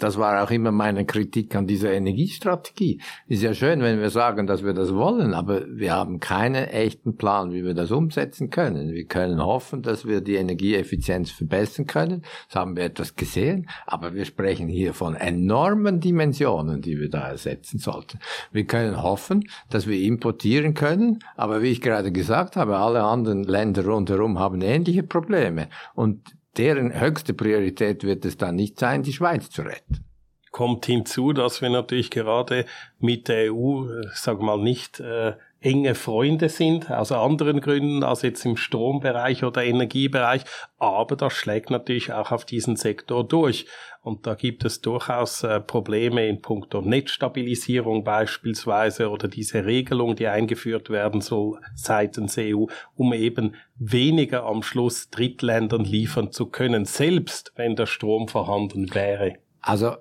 Das 0.00 0.16
war 0.16 0.42
auch 0.42 0.50
immer 0.50 0.72
meine 0.72 1.04
Kritik 1.04 1.54
an 1.54 1.66
dieser 1.66 1.92
Energiestrategie. 1.92 3.02
Ist 3.28 3.42
ja 3.42 3.52
schön, 3.52 3.82
wenn 3.82 4.00
wir 4.00 4.08
sagen, 4.08 4.46
dass 4.46 4.64
wir 4.64 4.72
das 4.72 4.94
wollen, 4.94 5.34
aber 5.34 5.66
wir 5.68 5.92
haben 5.92 6.20
keinen 6.20 6.64
echten 6.64 7.18
Plan, 7.18 7.52
wie 7.52 7.64
wir 7.64 7.74
das 7.74 7.90
umsetzen 7.90 8.48
können. 8.48 8.94
Wir 8.94 9.04
können 9.04 9.44
hoffen, 9.44 9.82
dass 9.82 10.06
wir 10.06 10.22
die 10.22 10.36
Energieeffizienz 10.36 11.30
verbessern 11.30 11.86
können. 11.86 12.22
Das 12.48 12.56
haben 12.56 12.76
wir 12.76 12.84
etwas 12.84 13.14
gesehen, 13.14 13.68
aber 13.86 14.14
wir 14.14 14.24
sprechen 14.24 14.68
hier 14.68 14.94
von 14.94 15.14
enormen 15.14 16.00
Dimensionen, 16.00 16.80
die 16.80 16.98
wir 16.98 17.10
da 17.10 17.28
ersetzen 17.28 17.78
sollten. 17.78 18.20
Wir 18.52 18.64
können 18.64 19.02
hoffen, 19.02 19.44
dass 19.68 19.86
wir 19.86 20.00
importieren 20.00 20.72
können, 20.72 21.18
aber 21.36 21.60
wie 21.60 21.68
ich 21.68 21.82
gerade 21.82 22.10
gesagt 22.10 22.56
habe, 22.56 22.78
alle 22.78 23.02
anderen 23.02 23.44
Länder 23.44 23.84
rundherum 23.84 24.38
haben 24.38 24.62
ähnliche 24.62 25.02
Probleme. 25.02 25.68
Und 25.94 26.39
deren 26.56 26.98
höchste 26.98 27.34
Priorität 27.34 28.04
wird 28.04 28.24
es 28.24 28.36
dann 28.36 28.56
nicht 28.56 28.78
sein, 28.78 29.02
die 29.02 29.12
Schweiz 29.12 29.50
zu 29.50 29.62
retten. 29.62 30.04
Kommt 30.50 30.86
hinzu, 30.86 31.32
dass 31.32 31.62
wir 31.62 31.70
natürlich 31.70 32.10
gerade 32.10 32.64
mit 32.98 33.28
der 33.28 33.54
EU, 33.54 33.86
sag 34.14 34.40
mal, 34.40 34.58
nicht 34.58 34.98
äh, 34.98 35.34
enge 35.60 35.94
Freunde 35.94 36.48
sind, 36.48 36.90
aus 36.90 37.12
anderen 37.12 37.60
Gründen 37.60 38.02
als 38.02 38.22
jetzt 38.22 38.44
im 38.44 38.56
Strombereich 38.56 39.44
oder 39.44 39.62
Energiebereich, 39.62 40.42
aber 40.78 41.16
das 41.16 41.34
schlägt 41.34 41.70
natürlich 41.70 42.12
auch 42.12 42.32
auf 42.32 42.44
diesen 42.44 42.76
Sektor 42.76 43.26
durch. 43.26 43.66
Und 44.02 44.26
da 44.26 44.34
gibt 44.34 44.64
es 44.64 44.80
durchaus 44.80 45.42
äh, 45.42 45.60
Probleme 45.60 46.26
in 46.26 46.40
puncto 46.40 46.80
Netzstabilisierung 46.80 48.02
beispielsweise 48.02 49.10
oder 49.10 49.28
diese 49.28 49.66
Regelung, 49.66 50.16
die 50.16 50.26
eingeführt 50.26 50.88
werden 50.88 51.20
soll 51.20 51.60
seitens 51.74 52.38
EU, 52.38 52.64
um 52.94 53.12
eben 53.12 53.56
weniger 53.76 54.44
am 54.44 54.62
Schluss 54.62 55.10
Drittländern 55.10 55.84
liefern 55.84 56.32
zu 56.32 56.46
können, 56.46 56.86
selbst 56.86 57.52
wenn 57.56 57.76
der 57.76 57.86
Strom 57.86 58.28
vorhanden 58.28 58.94
wäre. 58.94 59.34
Also 59.60 59.96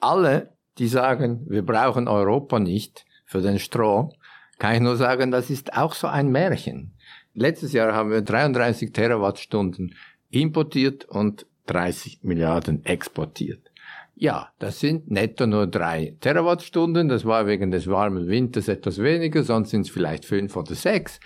alle, 0.00 0.54
die 0.78 0.88
sagen, 0.88 1.44
wir 1.46 1.64
brauchen 1.64 2.08
Europa 2.08 2.58
nicht 2.58 3.04
für 3.26 3.42
den 3.42 3.58
Strom, 3.58 4.12
kann 4.58 4.74
ich 4.74 4.80
nur 4.80 4.96
sagen, 4.96 5.30
das 5.30 5.50
ist 5.50 5.76
auch 5.76 5.92
so 5.92 6.06
ein 6.06 6.30
Märchen. 6.30 6.94
Letztes 7.34 7.72
Jahr 7.72 7.92
haben 7.92 8.10
wir 8.10 8.22
33 8.22 8.92
Terawattstunden 8.92 9.94
importiert 10.30 11.04
und 11.04 11.46
30 11.66 12.22
Milliarden 12.22 12.84
exportiert. 12.84 13.70
Ja, 14.16 14.50
das 14.60 14.78
sind 14.78 15.10
netto 15.10 15.46
nur 15.46 15.66
drei 15.66 16.16
Terawattstunden. 16.20 17.08
Das 17.08 17.24
war 17.24 17.46
wegen 17.46 17.70
des 17.70 17.88
warmen 17.88 18.28
Winters 18.28 18.68
etwas 18.68 18.98
weniger, 18.98 19.42
sonst 19.42 19.70
sind 19.70 19.82
es 19.82 19.90
vielleicht 19.90 20.24
fünf 20.24 20.56
oder 20.56 20.74
sechs. 20.74 21.18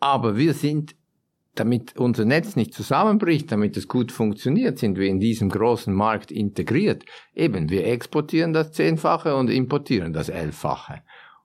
Aber 0.00 0.36
wir 0.36 0.52
sind, 0.52 0.96
damit 1.54 1.96
unser 1.96 2.24
Netz 2.24 2.56
nicht 2.56 2.74
zusammenbricht, 2.74 3.52
damit 3.52 3.76
es 3.76 3.86
gut 3.86 4.10
funktioniert, 4.10 4.78
sind 4.78 4.98
wir 4.98 5.06
in 5.06 5.20
diesem 5.20 5.48
großen 5.48 5.94
Markt 5.94 6.32
integriert. 6.32 7.04
Eben, 7.34 7.70
wir 7.70 7.86
exportieren 7.86 8.52
das 8.52 8.72
Zehnfache 8.72 9.36
und 9.36 9.48
importieren 9.48 10.12
das 10.12 10.28
Elffache. 10.28 11.02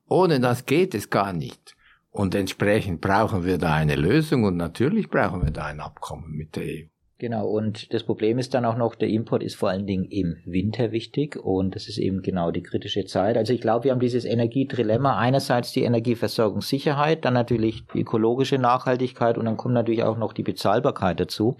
Ohne 0.07 0.39
das 0.39 0.65
geht 0.65 0.95
es 0.95 1.11
gar 1.11 1.33
nicht. 1.33 1.75
Und 2.09 2.33
entsprechend 2.33 3.01
brauchen 3.01 3.45
wir 3.45 3.59
da 3.59 3.75
eine 3.75 3.95
Lösung 3.95 4.43
und 4.43 4.57
natürlich 4.57 5.09
brauchen 5.09 5.43
wir 5.43 5.51
da 5.51 5.65
ein 5.65 5.79
Abkommen 5.79 6.31
mit 6.31 6.55
der 6.55 6.63
EU. 6.63 6.98
Genau, 7.19 7.47
und 7.47 7.93
das 7.93 8.03
Problem 8.03 8.39
ist 8.39 8.53
dann 8.53 8.63
auch 8.63 8.77
noch, 8.77 8.95
der 8.95 9.09
Import 9.09 9.43
ist 9.43 9.55
vor 9.55 9.67
allen 9.67 9.85
Dingen 9.85 10.05
im 10.05 10.37
Winter 10.45 10.93
wichtig 10.93 11.35
und 11.35 11.75
das 11.75 11.89
ist 11.89 11.97
eben 11.97 12.21
genau 12.21 12.49
die 12.49 12.63
kritische 12.63 13.03
Zeit. 13.03 13.35
Also 13.35 13.51
ich 13.51 13.59
glaube, 13.59 13.83
wir 13.83 13.91
haben 13.91 13.99
dieses 13.99 14.23
Energietrilemma, 14.23 15.17
einerseits 15.17 15.73
die 15.73 15.83
Energieversorgungssicherheit, 15.83 17.25
dann 17.25 17.33
natürlich 17.33 17.83
die 17.93 17.99
ökologische 17.99 18.57
Nachhaltigkeit 18.57 19.37
und 19.37 19.43
dann 19.43 19.57
kommt 19.57 19.73
natürlich 19.73 20.03
auch 20.03 20.17
noch 20.17 20.31
die 20.31 20.43
Bezahlbarkeit 20.43 21.19
dazu. 21.19 21.57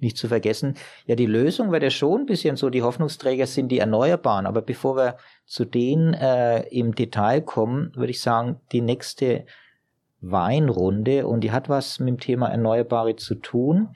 Nicht 0.00 0.16
zu 0.16 0.26
vergessen, 0.26 0.74
ja, 1.06 1.14
die 1.14 1.26
Lösung 1.26 1.70
wäre 1.70 1.84
ja 1.84 1.90
schon 1.90 2.22
ein 2.22 2.26
bisschen 2.26 2.56
so, 2.56 2.68
die 2.68 2.82
Hoffnungsträger 2.82 3.46
sind 3.46 3.68
die 3.68 3.78
Erneuerbaren, 3.78 4.44
aber 4.44 4.60
bevor 4.60 4.96
wir 4.96 5.18
zu 5.44 5.64
denen 5.64 6.14
äh, 6.14 6.62
im 6.70 6.96
Detail 6.96 7.42
kommen, 7.42 7.92
würde 7.94 8.10
ich 8.10 8.20
sagen, 8.20 8.58
die 8.72 8.80
nächste 8.80 9.46
Weinrunde 10.20 11.28
und 11.28 11.42
die 11.42 11.52
hat 11.52 11.68
was 11.68 12.00
mit 12.00 12.08
dem 12.08 12.18
Thema 12.18 12.48
Erneuerbare 12.48 13.14
zu 13.14 13.36
tun 13.36 13.90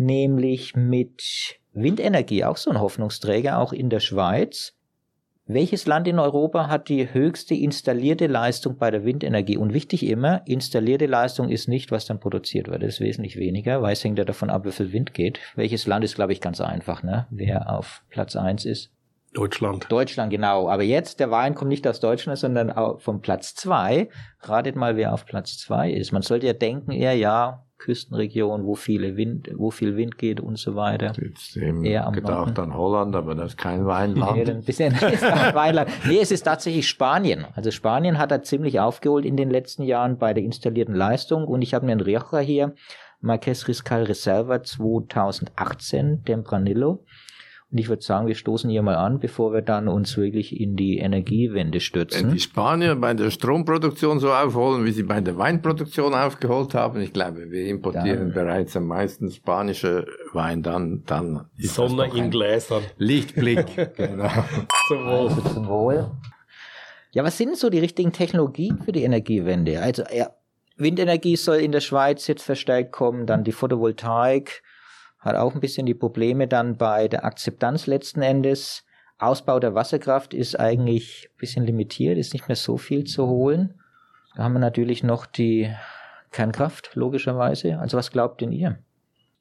nämlich 0.00 0.74
mit 0.74 1.60
Windenergie, 1.72 2.44
auch 2.44 2.56
so 2.56 2.70
ein 2.70 2.80
Hoffnungsträger, 2.80 3.58
auch 3.58 3.72
in 3.72 3.90
der 3.90 4.00
Schweiz. 4.00 4.74
Welches 5.46 5.86
Land 5.86 6.06
in 6.06 6.20
Europa 6.20 6.68
hat 6.68 6.88
die 6.88 7.12
höchste 7.12 7.54
installierte 7.54 8.28
Leistung 8.28 8.76
bei 8.76 8.90
der 8.90 9.04
Windenergie? 9.04 9.56
Und 9.56 9.74
wichtig 9.74 10.06
immer, 10.06 10.42
installierte 10.46 11.06
Leistung 11.06 11.48
ist 11.48 11.66
nicht, 11.68 11.90
was 11.90 12.06
dann 12.06 12.20
produziert 12.20 12.68
wird. 12.68 12.82
Das 12.82 12.94
ist 12.94 13.00
wesentlich 13.00 13.36
weniger, 13.36 13.82
weil 13.82 13.92
es 13.92 14.04
hängt 14.04 14.18
ja 14.18 14.24
davon 14.24 14.48
ab, 14.48 14.64
wie 14.64 14.70
viel 14.70 14.92
Wind 14.92 15.12
geht. 15.12 15.40
Welches 15.56 15.86
Land 15.86 16.04
ist, 16.04 16.14
glaube 16.14 16.32
ich, 16.32 16.40
ganz 16.40 16.60
einfach, 16.60 17.02
ne? 17.02 17.26
Wer 17.30 17.68
auf 17.68 18.04
Platz 18.10 18.36
eins 18.36 18.64
ist. 18.64 18.92
Deutschland. 19.32 19.86
Deutschland, 19.90 20.30
genau. 20.30 20.68
Aber 20.68 20.82
jetzt, 20.82 21.20
der 21.20 21.30
Wein 21.30 21.54
kommt 21.54 21.68
nicht 21.68 21.86
aus 21.86 22.00
Deutschland, 22.00 22.38
sondern 22.38 22.72
vom 22.98 23.20
Platz 23.20 23.54
zwei. 23.54 24.08
Ratet 24.40 24.76
mal, 24.76 24.96
wer 24.96 25.14
auf 25.14 25.24
Platz 25.24 25.56
zwei 25.58 25.90
ist. 25.90 26.12
Man 26.12 26.22
sollte 26.22 26.46
ja 26.46 26.52
denken, 26.52 26.90
eher 26.90 27.14
ja, 27.14 27.64
Küstenregion, 27.80 28.66
wo 28.66 28.74
viele 28.74 29.16
Wind, 29.16 29.50
wo 29.56 29.70
viel 29.70 29.96
Wind 29.96 30.18
geht 30.18 30.38
und 30.38 30.58
so 30.58 30.76
weiter. 30.76 31.12
Jetzt 31.20 31.56
eben 31.56 31.84
Eher 31.84 32.06
am 32.06 32.12
gedacht 32.12 32.56
Norden. 32.56 32.60
an 32.60 32.76
Holland, 32.76 33.16
aber 33.16 33.34
das 33.34 33.52
ist 33.52 33.56
kein 33.56 33.86
Weinland. 33.86 34.36
Nee, 34.36 34.44
ein 34.50 34.62
bisschen 34.62 34.92
Weinland. 34.94 35.90
Nee, 36.04 36.20
es 36.20 36.30
ist 36.30 36.42
tatsächlich 36.42 36.88
Spanien. 36.88 37.46
Also 37.54 37.70
Spanien 37.70 38.18
hat 38.18 38.30
da 38.30 38.42
ziemlich 38.42 38.78
aufgeholt 38.78 39.24
in 39.24 39.36
den 39.36 39.50
letzten 39.50 39.82
Jahren 39.82 40.18
bei 40.18 40.34
der 40.34 40.44
installierten 40.44 40.94
Leistung 40.94 41.44
und 41.44 41.62
ich 41.62 41.72
habe 41.72 41.86
einen 41.86 42.00
Rioja 42.00 42.38
hier, 42.38 42.74
Marques 43.20 43.66
Riscal 43.66 44.04
Reserva 44.04 44.62
2018, 44.62 46.24
Tempranillo. 46.24 47.04
Und 47.72 47.78
ich 47.78 47.88
würde 47.88 48.02
sagen, 48.02 48.26
wir 48.26 48.34
stoßen 48.34 48.68
hier 48.68 48.82
mal 48.82 48.96
an, 48.96 49.20
bevor 49.20 49.52
wir 49.52 49.62
dann 49.62 49.86
uns 49.86 50.16
wirklich 50.16 50.58
in 50.58 50.74
die 50.74 50.98
Energiewende 50.98 51.78
stürzen. 51.78 52.26
Wenn 52.26 52.34
die 52.34 52.40
Spanier 52.40 52.96
bei 52.96 53.14
der 53.14 53.30
Stromproduktion 53.30 54.18
so 54.18 54.32
aufholen, 54.32 54.84
wie 54.84 54.90
sie 54.90 55.04
bei 55.04 55.20
der 55.20 55.38
Weinproduktion 55.38 56.12
aufgeholt 56.12 56.74
haben, 56.74 57.00
ich 57.00 57.12
glaube, 57.12 57.48
wir 57.50 57.66
importieren 57.66 58.32
dann, 58.32 58.34
bereits 58.34 58.76
am 58.76 58.88
meisten 58.88 59.30
spanische 59.30 60.06
Wein, 60.32 60.64
dann, 60.64 61.04
dann 61.06 61.46
ist 61.58 61.76
Sonne 61.76 62.10
in 62.12 62.30
Gläsern. 62.30 62.82
Lichtblick, 62.98 63.66
genau. 63.96 64.30
zum 64.88 65.04
Wohl. 65.04 65.28
Also 65.28 65.40
zum 65.54 65.68
Wohl. 65.68 66.10
Ja, 67.12 67.22
was 67.22 67.38
sind 67.38 67.56
so 67.56 67.70
die 67.70 67.78
richtigen 67.78 68.12
Technologien 68.12 68.80
für 68.84 68.90
die 68.90 69.04
Energiewende? 69.04 69.80
Also, 69.80 70.02
ja, 70.12 70.30
Windenergie 70.76 71.36
soll 71.36 71.58
in 71.58 71.70
der 71.70 71.80
Schweiz 71.80 72.26
jetzt 72.26 72.42
verstärkt 72.42 72.90
kommen, 72.90 73.26
dann 73.26 73.44
die 73.44 73.52
Photovoltaik, 73.52 74.62
hat 75.20 75.36
auch 75.36 75.54
ein 75.54 75.60
bisschen 75.60 75.86
die 75.86 75.94
Probleme 75.94 76.48
dann 76.48 76.76
bei 76.76 77.08
der 77.08 77.24
Akzeptanz 77.24 77.86
letzten 77.86 78.22
Endes. 78.22 78.84
Ausbau 79.18 79.60
der 79.60 79.74
Wasserkraft 79.74 80.32
ist 80.32 80.58
eigentlich 80.58 81.28
ein 81.30 81.38
bisschen 81.38 81.66
limitiert, 81.66 82.16
ist 82.16 82.32
nicht 82.32 82.48
mehr 82.48 82.56
so 82.56 82.78
viel 82.78 83.04
zu 83.04 83.26
holen. 83.26 83.74
Da 84.34 84.44
haben 84.44 84.54
wir 84.54 84.60
natürlich 84.60 85.02
noch 85.02 85.26
die 85.26 85.70
Kernkraft, 86.30 86.92
logischerweise. 86.94 87.78
Also 87.78 87.98
was 87.98 88.10
glaubt 88.10 88.40
denn 88.40 88.52
ihr? 88.52 88.78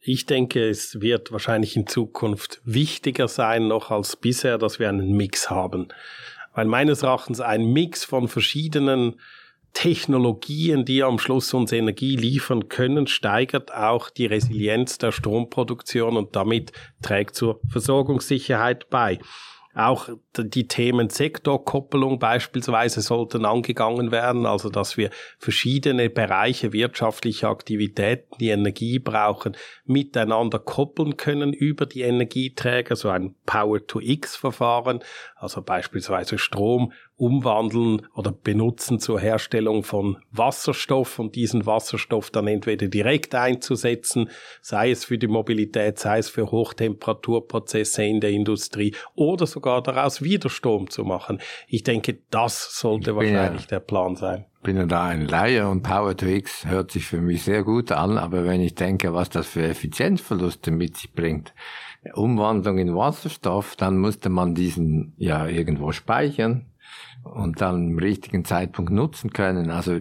Ich 0.01 0.25
denke, 0.25 0.67
es 0.67 1.01
wird 1.01 1.31
wahrscheinlich 1.31 1.75
in 1.75 1.87
Zukunft 1.87 2.61
wichtiger 2.63 3.27
sein 3.27 3.67
noch 3.67 3.91
als 3.91 4.15
bisher, 4.15 4.57
dass 4.57 4.79
wir 4.79 4.89
einen 4.89 5.11
Mix 5.11 5.49
haben. 5.49 5.89
Weil 6.53 6.65
meines 6.65 7.03
Erachtens 7.03 7.41
ein 7.41 7.71
Mix 7.71 8.03
von 8.03 8.27
verschiedenen 8.27 9.19
Technologien, 9.73 10.85
die 10.85 11.03
am 11.03 11.19
Schluss 11.19 11.53
uns 11.53 11.71
Energie 11.71 12.15
liefern 12.15 12.69
können, 12.69 13.07
steigert 13.07 13.73
auch 13.73 14.09
die 14.09 14.25
Resilienz 14.25 14.97
der 14.97 15.11
Stromproduktion 15.11 16.17
und 16.17 16.35
damit 16.35 16.71
trägt 17.01 17.35
zur 17.35 17.59
Versorgungssicherheit 17.69 18.89
bei. 18.89 19.19
Auch 19.75 20.09
die 20.35 20.67
Themen 20.67 21.09
Sektorkoppelung 21.09 22.17
beispielsweise 22.17 23.01
sollten 23.01 23.45
angegangen 23.45 24.11
werden, 24.11 24.47
also 24.47 24.69
dass 24.69 24.97
wir 24.97 25.11
verschiedene 25.37 26.09
Bereiche 26.09 26.73
wirtschaftlicher 26.73 27.49
Aktivitäten, 27.49 28.35
die 28.39 28.49
Energie 28.49 28.97
brauchen, 28.97 29.55
miteinander 29.85 30.57
koppeln 30.57 31.17
können 31.17 31.53
über 31.53 31.85
die 31.85 32.01
Energieträger, 32.01 32.95
so 32.95 33.09
ein 33.09 33.35
Power-to-X-Verfahren, 33.45 35.01
also 35.35 35.61
beispielsweise 35.61 36.39
Strom 36.39 36.91
umwandeln 37.19 38.07
oder 38.15 38.31
benutzen 38.31 38.99
zur 38.99 39.19
Herstellung 39.19 39.83
von 39.83 40.17
Wasserstoff 40.31 41.19
und 41.19 41.35
diesen 41.35 41.65
Wasserstoff 41.65 42.31
dann 42.31 42.47
entweder 42.47 42.87
direkt 42.87 43.35
einzusetzen, 43.35 44.29
sei 44.61 44.91
es 44.91 45.03
für 45.03 45.17
die 45.17 45.27
Mobilität, 45.27 45.99
sei 45.99 46.19
es 46.19 46.29
für 46.29 46.49
Hochtemperaturprozesse 46.49 48.03
in 48.03 48.21
der 48.21 48.31
Industrie 48.31 48.95
oder 49.15 49.45
sogar 49.45 49.83
daraus 49.83 50.21
Widerstrom 50.21 50.89
zu 50.89 51.03
machen. 51.03 51.39
Ich 51.67 51.83
denke, 51.83 52.19
das 52.31 52.79
sollte 52.79 53.15
wahrscheinlich 53.15 53.63
ja, 53.63 53.67
der 53.67 53.79
Plan 53.81 54.15
sein. 54.15 54.45
Ich 54.57 54.63
bin 54.63 54.77
ja 54.77 54.85
da 54.85 55.05
ein 55.05 55.27
Laie 55.27 55.67
und 55.67 55.83
Power 55.83 56.15
to 56.15 56.25
X 56.25 56.65
hört 56.65 56.91
sich 56.91 57.05
für 57.05 57.21
mich 57.21 57.43
sehr 57.43 57.63
gut 57.63 57.91
an, 57.91 58.17
aber 58.17 58.45
wenn 58.45 58.61
ich 58.61 58.75
denke, 58.75 59.13
was 59.13 59.29
das 59.29 59.47
für 59.47 59.63
Effizienzverluste 59.63 60.71
mit 60.71 60.97
sich 60.97 61.13
bringt, 61.13 61.53
Umwandlung 62.13 62.77
in 62.77 62.95
Wasserstoff, 62.95 63.75
dann 63.75 63.97
musste 63.97 64.29
man 64.29 64.55
diesen 64.55 65.13
ja 65.17 65.47
irgendwo 65.47 65.91
speichern 65.91 66.65
und 67.23 67.61
dann 67.61 67.91
im 67.91 67.99
richtigen 67.99 68.45
Zeitpunkt 68.45 68.91
nutzen 68.91 69.31
können. 69.31 69.69
Also 69.71 69.99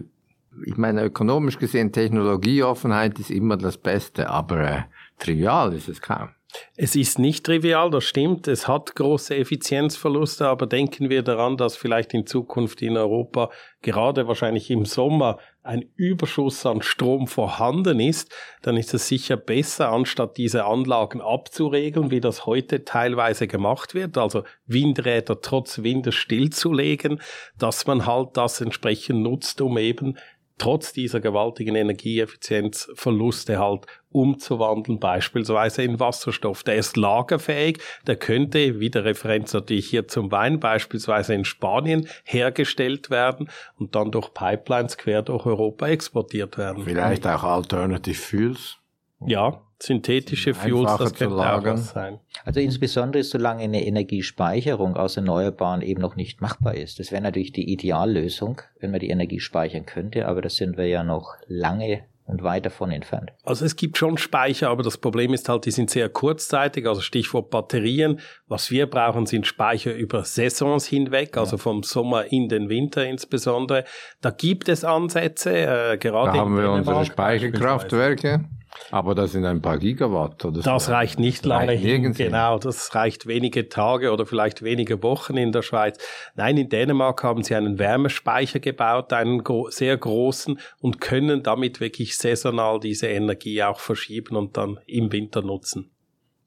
ich 0.65 0.77
meine, 0.77 1.03
ökonomisch 1.03 1.57
gesehen, 1.57 1.91
Technologieoffenheit 1.91 3.19
ist 3.19 3.31
immer 3.31 3.57
das 3.57 3.77
Beste, 3.77 4.29
aber 4.29 4.59
äh, 4.59 4.81
trivial 5.17 5.73
ist 5.73 5.87
es 5.87 6.01
kaum. 6.01 6.29
Es 6.75 6.95
ist 6.95 7.19
nicht 7.19 7.45
trivial, 7.45 7.91
das 7.91 8.05
stimmt. 8.05 8.47
Es 8.47 8.67
hat 8.67 8.95
große 8.95 9.35
Effizienzverluste, 9.35 10.47
aber 10.47 10.65
denken 10.65 11.09
wir 11.09 11.21
daran, 11.21 11.57
dass 11.57 11.75
vielleicht 11.75 12.13
in 12.13 12.25
Zukunft 12.25 12.81
in 12.81 12.97
Europa 12.97 13.51
gerade 13.81 14.27
wahrscheinlich 14.27 14.71
im 14.71 14.85
Sommer 14.85 15.37
ein 15.63 15.85
Überschuss 15.95 16.65
an 16.65 16.81
Strom 16.81 17.27
vorhanden 17.27 17.99
ist, 17.99 18.33
dann 18.61 18.77
ist 18.77 18.93
es 18.93 19.07
sicher 19.07 19.37
besser, 19.37 19.89
anstatt 19.91 20.37
diese 20.37 20.65
Anlagen 20.65 21.21
abzuregeln, 21.21 22.11
wie 22.11 22.21
das 22.21 22.45
heute 22.45 22.85
teilweise 22.85 23.47
gemacht 23.47 23.93
wird, 23.93 24.17
also 24.17 24.43
Windräder 24.65 25.41
trotz 25.41 25.83
Windes 25.83 26.15
stillzulegen, 26.15 27.21
dass 27.57 27.85
man 27.87 28.05
halt 28.05 28.29
das 28.37 28.61
entsprechend 28.61 29.21
nutzt, 29.21 29.59
um 29.61 29.77
eben 29.77 30.17
trotz 30.57 30.93
dieser 30.93 31.19
gewaltigen 31.19 31.75
Energieeffizienzverluste 31.75 33.59
halt 33.59 33.85
umzuwandeln, 34.11 34.99
beispielsweise 34.99 35.83
in 35.83 35.99
Wasserstoff. 35.99 36.63
Der 36.63 36.75
ist 36.75 36.97
lagerfähig, 36.97 37.79
der 38.07 38.15
könnte, 38.15 38.79
wie 38.79 38.89
der 38.89 39.05
Referenz 39.05 39.53
natürlich 39.53 39.89
hier 39.89 40.07
zum 40.07 40.31
Wein, 40.31 40.59
beispielsweise 40.59 41.33
in 41.33 41.45
Spanien 41.45 42.07
hergestellt 42.23 43.09
werden 43.09 43.49
und 43.77 43.95
dann 43.95 44.11
durch 44.11 44.33
Pipelines 44.33 44.97
quer 44.97 45.21
durch 45.21 45.45
Europa 45.45 45.87
exportiert 45.87 46.57
werden. 46.57 46.83
Vielleicht 46.83 47.25
auch 47.27 47.43
Alternative 47.43 48.15
Fuels. 48.15 48.77
Ja, 49.25 49.61
synthetische 49.81 50.53
Fuels, 50.53 50.97
das 50.97 51.13
könnte 51.13 51.35
auch 51.35 51.63
was 51.63 51.89
sein. 51.89 52.19
Also 52.45 52.59
insbesondere 52.59 53.23
solange 53.23 53.63
eine 53.63 53.85
Energiespeicherung 53.85 54.95
aus 54.95 55.17
Erneuerbaren 55.17 55.81
eben 55.81 56.01
noch 56.01 56.15
nicht 56.15 56.41
machbar 56.41 56.75
ist. 56.75 56.99
Das 56.99 57.11
wäre 57.11 57.21
natürlich 57.21 57.51
die 57.51 57.71
Ideallösung, 57.71 58.61
wenn 58.79 58.91
man 58.91 58.99
die 58.99 59.09
Energie 59.09 59.39
speichern 59.39 59.85
könnte, 59.85 60.27
aber 60.27 60.41
das 60.41 60.55
sind 60.55 60.77
wir 60.77 60.87
ja 60.87 61.03
noch 61.03 61.35
lange 61.47 62.03
und 62.29 62.43
weit 62.43 62.65
davon 62.65 62.91
entfernt. 62.91 63.31
Also 63.43 63.65
es 63.65 63.75
gibt 63.75 63.97
schon 63.97 64.17
Speicher, 64.17 64.69
aber 64.69 64.83
das 64.83 64.97
Problem 64.97 65.33
ist 65.33 65.49
halt, 65.49 65.65
die 65.65 65.71
sind 65.71 65.89
sehr 65.89 66.09
kurzzeitig, 66.09 66.87
also 66.87 67.01
Stichwort 67.01 67.49
Batterien. 67.49 68.19
Was 68.47 68.69
wir 68.69 68.87
brauchen, 68.87 69.25
sind 69.25 69.47
Speicher 69.47 69.93
über 69.93 70.23
Saisons 70.23 70.85
hinweg, 70.85 71.37
also 71.37 71.57
vom 71.57 71.81
Sommer 71.81 72.31
in 72.31 72.47
den 72.47 72.69
Winter 72.69 73.05
insbesondere. 73.05 73.83
Da 74.21 74.29
gibt 74.29 74.69
es 74.69 74.83
Ansätze, 74.83 75.51
äh, 75.51 75.97
gerade. 75.97 76.33
Da 76.33 76.37
haben 76.37 76.55
wir 76.55 76.69
unsere 76.69 77.03
Speicherkraftwerke. 77.03 78.45
Aber 78.91 79.15
das 79.15 79.31
sind 79.31 79.45
ein 79.45 79.61
paar 79.61 79.77
Gigawatt 79.77 80.45
oder 80.45 80.61
so. 80.61 80.69
Das 80.69 80.89
reicht 80.89 81.19
nicht 81.19 81.45
lange 81.45 81.69
reicht 81.69 81.83
hin. 81.83 82.13
Genau, 82.13 82.57
das 82.59 82.93
reicht 82.95 83.27
wenige 83.27 83.69
Tage 83.69 84.11
oder 84.11 84.25
vielleicht 84.25 84.61
wenige 84.61 85.01
Wochen 85.03 85.37
in 85.37 85.51
der 85.51 85.61
Schweiz. 85.61 85.97
Nein, 86.35 86.57
in 86.57 86.69
Dänemark 86.69 87.23
haben 87.23 87.43
sie 87.43 87.55
einen 87.55 87.79
Wärmespeicher 87.79 88.59
gebaut, 88.59 89.13
einen 89.13 89.43
sehr 89.69 89.97
großen 89.97 90.59
und 90.79 91.01
können 91.01 91.43
damit 91.43 91.79
wirklich 91.79 92.17
saisonal 92.17 92.79
diese 92.79 93.07
Energie 93.07 93.63
auch 93.63 93.79
verschieben 93.79 94.35
und 94.35 94.57
dann 94.57 94.79
im 94.85 95.11
Winter 95.11 95.41
nutzen. 95.41 95.91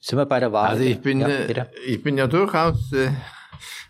Sind 0.01 0.19
wir 0.19 0.27
bei 0.27 0.41
der 0.41 0.53
Wahl? 0.53 0.69
Also 0.69 0.83
ich 0.83 1.01
bin, 1.01 1.21
ja, 1.21 1.29
äh, 1.29 1.67
ich 1.87 2.03
bin 2.03 2.19
ja 2.19 2.27
durchaus 2.27 2.93
äh, 2.93 3.11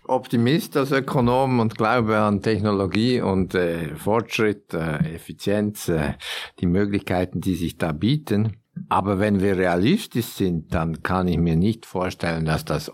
Optimist 0.05 0.77
als 0.77 0.93
Ökonom 0.93 1.61
und 1.61 1.77
glaube 1.77 2.19
an 2.19 2.43
Technologie 2.43 3.21
und 3.21 3.55
äh, 3.55 3.95
Fortschritt, 3.97 4.75
äh, 4.75 5.15
Effizienz, 5.15 5.89
äh, 5.89 6.15
die 6.61 6.67
Möglichkeiten, 6.67 7.41
die 7.41 7.55
sich 7.55 7.79
da 7.79 7.93
bieten. 7.93 8.57
Aber 8.89 9.19
wenn 9.19 9.41
wir 9.41 9.57
realistisch 9.57 10.27
sind, 10.27 10.75
dann 10.75 11.03
kann 11.03 11.29
ich 11.29 11.39
mir 11.39 11.57
nicht 11.57 11.87
vorstellen, 11.87 12.45
dass 12.45 12.65
das 12.65 12.91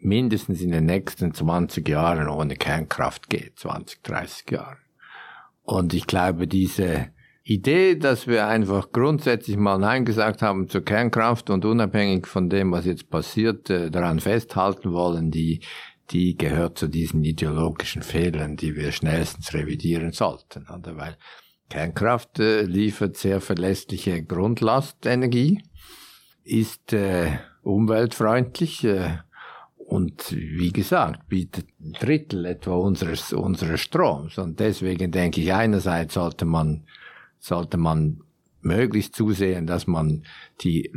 mindestens 0.00 0.62
in 0.62 0.70
den 0.70 0.86
nächsten 0.86 1.34
20 1.34 1.86
Jahren 1.88 2.28
ohne 2.28 2.56
Kernkraft 2.56 3.28
geht, 3.28 3.58
20, 3.58 4.02
30 4.02 4.50
Jahre. 4.50 4.78
Und 5.62 5.92
ich 5.92 6.06
glaube, 6.06 6.46
diese 6.46 7.08
Idee, 7.48 7.94
dass 7.94 8.26
wir 8.26 8.46
einfach 8.46 8.92
grundsätzlich 8.92 9.56
mal 9.56 9.78
Nein 9.78 10.04
gesagt 10.04 10.42
haben 10.42 10.68
zur 10.68 10.84
Kernkraft 10.84 11.48
und 11.48 11.64
unabhängig 11.64 12.26
von 12.26 12.50
dem, 12.50 12.72
was 12.72 12.84
jetzt 12.84 13.08
passiert, 13.08 13.70
äh, 13.70 13.90
daran 13.90 14.20
festhalten 14.20 14.92
wollen, 14.92 15.30
die 15.30 15.60
die 16.10 16.36
gehört 16.36 16.78
zu 16.78 16.88
diesen 16.88 17.22
ideologischen 17.24 18.02
Fehlern, 18.02 18.56
die 18.56 18.76
wir 18.76 18.92
schnellstens 18.92 19.52
revidieren 19.54 20.12
sollten. 20.12 20.66
Oder? 20.68 20.96
Weil 20.96 21.16
Kernkraft 21.68 22.38
äh, 22.38 22.62
liefert 22.62 23.16
sehr 23.16 23.40
verlässliche 23.40 24.22
Grundlastenergie, 24.22 25.62
ist 26.44 26.92
äh, 26.92 27.38
umweltfreundlich 27.62 28.84
äh, 28.84 29.18
und 29.76 30.32
wie 30.32 30.70
gesagt, 30.70 31.28
bietet 31.28 31.66
ein 31.80 31.92
Drittel 31.92 32.44
etwa 32.44 32.74
unseres, 32.74 33.32
unseres 33.32 33.80
Stroms. 33.80 34.36
Und 34.36 34.60
deswegen 34.60 35.10
denke 35.10 35.40
ich, 35.40 35.52
einerseits 35.54 36.14
sollte 36.14 36.44
man, 36.44 36.84
sollte 37.38 37.78
man 37.78 38.20
möglichst 38.60 39.14
zusehen, 39.14 39.66
dass 39.66 39.86
man 39.86 40.24
die 40.60 40.92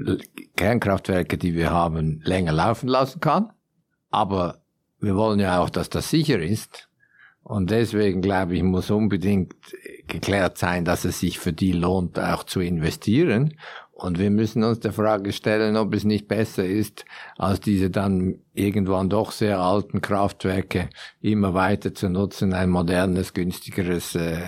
Kernkraftwerke, 0.58 1.38
die 1.38 1.54
wir 1.54 1.72
haben, 1.72 2.20
länger 2.26 2.52
laufen 2.52 2.90
lassen 2.90 3.22
kann. 3.22 3.54
Aber 4.10 4.61
wir 5.02 5.16
wollen 5.16 5.40
ja 5.40 5.60
auch, 5.60 5.70
dass 5.70 5.90
das 5.90 6.10
sicher 6.10 6.40
ist. 6.40 6.88
Und 7.44 7.72
deswegen 7.72 8.22
glaube 8.22 8.56
ich, 8.56 8.64
muss 8.64 8.92
unbedingt 8.92 9.56
geklärt 10.08 10.58
sein, 10.58 10.86
dass 10.86 11.06
es 11.06 11.20
sich 11.20 11.40
für 11.40 11.54
die 11.54 11.72
lohnt, 11.72 12.20
auch 12.20 12.44
zu 12.44 12.60
investieren. 12.60 13.56
Und 13.92 14.20
wir 14.20 14.32
müssen 14.32 14.64
uns 14.64 14.80
der 14.80 14.94
Frage 14.94 15.32
stellen, 15.32 15.78
ob 15.78 15.94
es 15.94 16.04
nicht 16.04 16.28
besser 16.28 16.66
ist, 16.66 17.06
als 17.38 17.60
diese 17.60 17.90
dann 17.90 18.40
irgendwann 18.54 19.10
doch 19.10 19.32
sehr 19.32 19.60
alten 19.60 20.02
Kraftwerke 20.02 20.90
immer 21.20 21.54
weiter 21.54 21.94
zu 21.94 22.10
nutzen, 22.10 22.54
ein 22.54 22.70
modernes, 22.70 23.34
günstigeres 23.34 24.16
äh, 24.16 24.48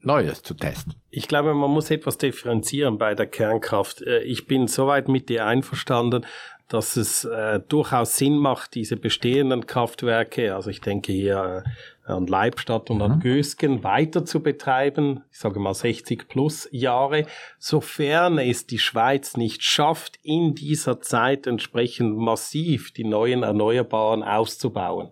Neues 0.00 0.42
zu 0.42 0.54
testen. 0.54 0.94
Ich 1.10 1.28
glaube, 1.28 1.52
man 1.52 1.70
muss 1.70 1.90
etwas 1.90 2.16
differenzieren 2.16 2.96
bei 2.96 3.14
der 3.14 3.26
Kernkraft. 3.26 4.02
Äh, 4.02 4.22
ich 4.22 4.46
bin 4.46 4.66
soweit 4.66 5.08
mit 5.08 5.28
dir 5.28 5.44
einverstanden, 5.44 6.24
dass 6.68 6.96
es 6.96 7.24
äh, 7.24 7.60
durchaus 7.68 8.16
Sinn 8.16 8.36
macht, 8.36 8.74
diese 8.74 8.96
bestehenden 8.96 9.66
Kraftwerke, 9.66 10.54
also 10.54 10.70
ich 10.70 10.80
denke 10.80 11.12
hier 11.12 11.64
äh, 12.06 12.12
an 12.12 12.26
Leibstadt 12.26 12.90
und 12.90 12.96
mhm. 12.96 13.02
an 13.02 13.20
Gösgen, 13.20 13.84
weiter 13.84 14.24
zu 14.24 14.42
betreiben, 14.42 15.22
ich 15.30 15.38
sage 15.38 15.60
mal 15.60 15.74
60 15.74 16.28
plus 16.28 16.68
Jahre, 16.72 17.26
sofern 17.58 18.38
es 18.38 18.66
die 18.66 18.78
Schweiz 18.78 19.36
nicht 19.36 19.62
schafft, 19.62 20.18
in 20.22 20.54
dieser 20.54 21.00
Zeit 21.00 21.46
entsprechend 21.46 22.16
massiv 22.16 22.92
die 22.92 23.04
neuen 23.04 23.42
Erneuerbaren 23.42 24.22
auszubauen. 24.22 25.10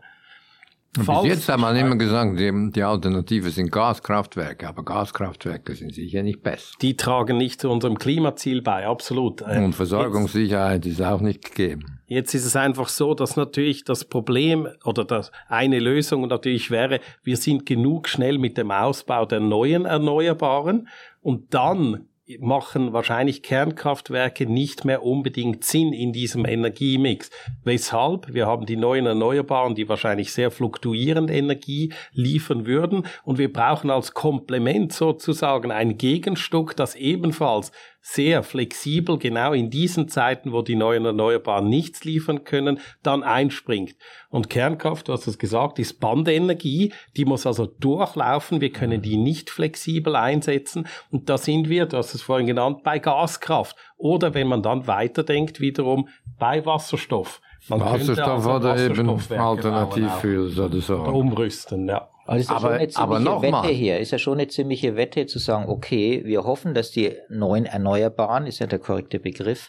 Bis 0.97 1.09
jetzt 1.25 1.49
haben 1.49 1.63
wir 1.63 1.75
immer 1.75 1.97
gesagt, 1.97 2.39
die, 2.39 2.71
die 2.71 2.83
Alternative 2.83 3.51
sind 3.51 3.73
Gaskraftwerke, 3.73 4.69
aber 4.69 4.85
Gaskraftwerke 4.85 5.75
sind 5.75 5.93
sicher 5.93 6.23
nicht 6.23 6.43
besser. 6.43 6.73
Die 6.81 6.97
tragen 6.97 7.37
nicht 7.37 7.61
zu 7.61 7.69
unserem 7.69 7.99
Klimaziel 7.99 8.63
bei, 8.63 8.87
absolut. 8.87 9.43
Äh, 9.43 9.65
Und 9.65 9.75
Versorgungssicherheit 9.75 10.85
jetzt, 10.85 11.01
ist 11.01 11.05
auch 11.05 11.21
nicht 11.21 11.45
gegeben. 11.45 12.01
Jetzt 12.07 12.35
ist 12.35 12.45
es 12.45 12.55
einfach 12.55 12.89
so, 12.89 13.15
dass 13.15 13.37
natürlich 13.37 13.83
das 13.85 14.05
Problem 14.05 14.69
oder 14.85 15.05
das 15.05 15.33
eine 15.49 15.81
Lösung 15.81 16.29
natürlich 16.29 16.71
wäre, 16.71 17.01
wir 17.25 17.37
sind 17.37 17.67
genug 17.67 18.09
schnell 18.09 18.39
mit 18.39 18.57
dem 18.57 18.71
Ausbau 18.71 19.27
der 19.27 19.41
neuen 19.41 19.87
Erneuerbaren 19.87 20.89
und 21.23 21.55
dann 21.55 22.07
machen 22.41 22.93
wahrscheinlich 22.93 23.43
Kernkraftwerke 23.43 24.47
nicht 24.47 24.85
mehr 24.85 25.03
unbedingt 25.03 25.65
Sinn 25.65 25.93
in 25.93 26.13
diesem 26.13 26.47
Energiemix. 26.47 27.31
Weshalb? 27.65 28.33
Wir 28.33 28.47
haben 28.47 28.65
die 28.65 28.77
neuen 28.77 29.07
Erneuerbaren, 29.07 29.75
die 29.75 29.89
wahrscheinlich 29.89 30.33
sehr 30.33 30.51
fluktuierend 30.51 31.31
Energie 31.31 31.93
liefern 32.13 32.65
würden 32.65 33.07
und 33.25 33.39
wir 33.39 33.53
brauchen 33.53 33.91
als 33.91 34.15
Komplement 34.15 34.93
sozusagen 34.93 35.71
ein 35.71 35.99
Gegenstück, 35.99 36.75
das 36.77 36.95
ebenfalls 36.95 37.73
sehr 38.07 38.43
flexibel 38.43 39.19
genau 39.19 39.55
in 39.55 39.71
diesen 39.71 40.09
Zeiten, 40.09 40.53
wo 40.53 40.61
die 40.61 40.77
neuen 40.77 41.07
Erneuerbaren 41.07 41.67
nichts 41.67 42.05
liefern 42.05 42.45
können, 42.45 42.79
dann 43.03 43.23
einspringt. 43.23 43.97
Und 44.29 44.51
Kernkraft, 44.51 45.09
du 45.09 45.15
hast 45.15 45.27
es 45.27 45.39
gesagt, 45.39 45.79
ist 45.79 46.01
Bandenergie, 46.01 46.93
die 47.17 47.25
muss 47.25 47.47
also 47.47 47.65
durchlaufen, 47.65 48.61
wir 48.61 48.73
können 48.73 49.01
die 49.01 49.17
nicht 49.17 49.49
flexibel 49.49 50.17
einsetzen 50.17 50.87
und 51.11 51.31
da 51.31 51.39
sind 51.39 51.71
wir, 51.71 51.87
du 51.87 51.97
hast 51.97 52.15
es 52.15 52.21
vorhin 52.21 52.47
genannt, 52.47 52.83
bei 52.85 52.99
Gaskraft 52.99 53.75
oder 53.97 54.35
wenn 54.35 54.49
man 54.49 54.63
dann 54.63 54.87
weiterdenkt, 54.87 55.61
wiederum 55.61 56.09
bei 56.39 56.67
Wasserstoff. 56.67 57.41
Man 57.69 57.81
Wasserstoff 57.81 58.47
also 58.47 58.51
oder 58.51 58.77
eben 58.85 59.09
Alternativfuels 59.31 60.59
oder 60.59 60.81
so. 60.83 60.97
Umrüsten, 60.97 61.89
ja. 61.89 62.11
Also 62.27 62.41
ist 62.41 62.51
ja 62.51 62.57
aber, 62.57 62.67
schon 62.67 62.73
eine 62.75 62.89
ziemliche 62.89 63.43
Wette 63.43 63.53
mal. 63.53 63.69
hier. 63.69 63.99
Ist 63.99 64.11
ja 64.11 64.19
schon 64.19 64.39
eine 64.39 64.49
ziemliche 64.49 64.97
Wette 64.97 65.27
zu 65.27 65.39
sagen, 65.39 65.69
okay, 65.69 66.23
wir 66.25 66.45
hoffen, 66.45 66.75
dass 66.75 66.91
die 66.91 67.13
neuen 67.29 67.67
Erneuerbaren, 67.67 68.47
ist 68.47 68.61
ja 68.61 68.67
der 68.67 68.79
korrekte 68.79 69.19
Begriff, 69.19 69.69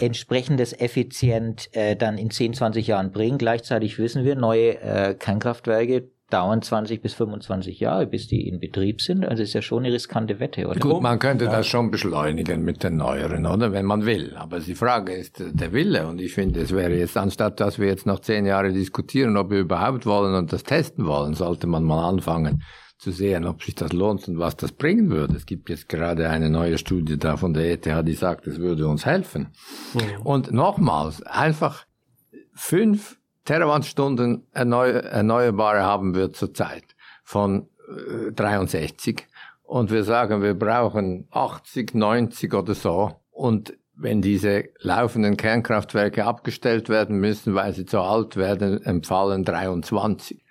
entsprechendes 0.00 0.72
effizient 0.78 1.68
äh, 1.72 1.94
dann 1.96 2.18
in 2.18 2.30
10, 2.30 2.54
20 2.54 2.86
Jahren 2.86 3.12
bringen. 3.12 3.38
Gleichzeitig 3.38 3.98
wissen 3.98 4.24
wir, 4.24 4.34
neue 4.34 4.80
äh, 4.80 5.14
Kernkraftwerke 5.14 6.10
dauern 6.34 6.62
20 6.62 7.00
bis 7.00 7.14
25 7.14 7.78
Jahre, 7.78 8.08
bis 8.08 8.26
die 8.26 8.48
in 8.48 8.58
Betrieb 8.58 9.00
sind. 9.00 9.24
Also 9.24 9.44
ist 9.44 9.52
ja 9.52 9.62
schon 9.62 9.84
eine 9.84 9.94
riskante 9.94 10.40
Wette, 10.40 10.66
oder? 10.66 10.80
Gut, 10.80 11.00
man 11.00 11.20
könnte 11.20 11.44
ja. 11.44 11.52
das 11.52 11.68
schon 11.68 11.92
beschleunigen 11.92 12.64
mit 12.64 12.82
den 12.82 12.96
neueren, 12.96 13.46
oder? 13.46 13.70
Wenn 13.70 13.86
man 13.86 14.04
will. 14.04 14.34
Aber 14.36 14.58
die 14.58 14.74
Frage 14.74 15.12
ist 15.12 15.36
der 15.38 15.72
Wille. 15.72 16.08
Und 16.08 16.20
ich 16.20 16.34
finde, 16.34 16.60
es 16.60 16.72
wäre 16.72 16.92
jetzt, 16.92 17.16
anstatt 17.16 17.60
dass 17.60 17.78
wir 17.78 17.86
jetzt 17.86 18.04
noch 18.04 18.18
zehn 18.18 18.46
Jahre 18.46 18.72
diskutieren, 18.72 19.36
ob 19.36 19.50
wir 19.50 19.60
überhaupt 19.60 20.06
wollen 20.06 20.34
und 20.34 20.52
das 20.52 20.64
testen 20.64 21.06
wollen, 21.06 21.34
sollte 21.34 21.68
man 21.68 21.84
mal 21.84 22.08
anfangen 22.08 22.64
zu 22.98 23.12
sehen, 23.12 23.44
ob 23.44 23.62
sich 23.62 23.76
das 23.76 23.92
lohnt 23.92 24.26
und 24.26 24.40
was 24.40 24.56
das 24.56 24.72
bringen 24.72 25.10
würde. 25.10 25.36
Es 25.36 25.46
gibt 25.46 25.70
jetzt 25.70 25.88
gerade 25.88 26.30
eine 26.30 26.50
neue 26.50 26.78
Studie 26.78 27.16
da 27.16 27.36
von 27.36 27.54
der 27.54 27.70
ETH, 27.70 27.86
die 28.04 28.14
sagt, 28.14 28.48
es 28.48 28.58
würde 28.58 28.88
uns 28.88 29.06
helfen. 29.06 29.52
Mhm. 29.92 30.22
Und 30.24 30.52
nochmals, 30.52 31.22
einfach 31.22 31.86
fünf 32.54 33.18
Terawattstunden 33.44 34.46
erneu 34.52 34.90
Erneuerbare 34.90 35.82
haben 35.82 36.14
wir 36.14 36.32
zurzeit 36.32 36.84
von 37.22 37.68
äh, 37.88 38.32
63. 38.32 39.26
Und 39.62 39.90
wir 39.90 40.04
sagen, 40.04 40.42
wir 40.42 40.54
brauchen 40.54 41.26
80, 41.30 41.94
90 41.94 42.54
oder 42.54 42.74
so. 42.74 43.12
Und 43.30 43.74
wenn 43.96 44.22
diese 44.22 44.64
laufenden 44.80 45.36
Kernkraftwerke 45.36 46.24
abgestellt 46.24 46.88
werden 46.88 47.18
müssen, 47.18 47.54
weil 47.54 47.72
sie 47.72 47.86
zu 47.86 48.00
alt 48.00 48.36
werden, 48.36 48.82
empfallen 48.84 49.44
23. 49.44 50.42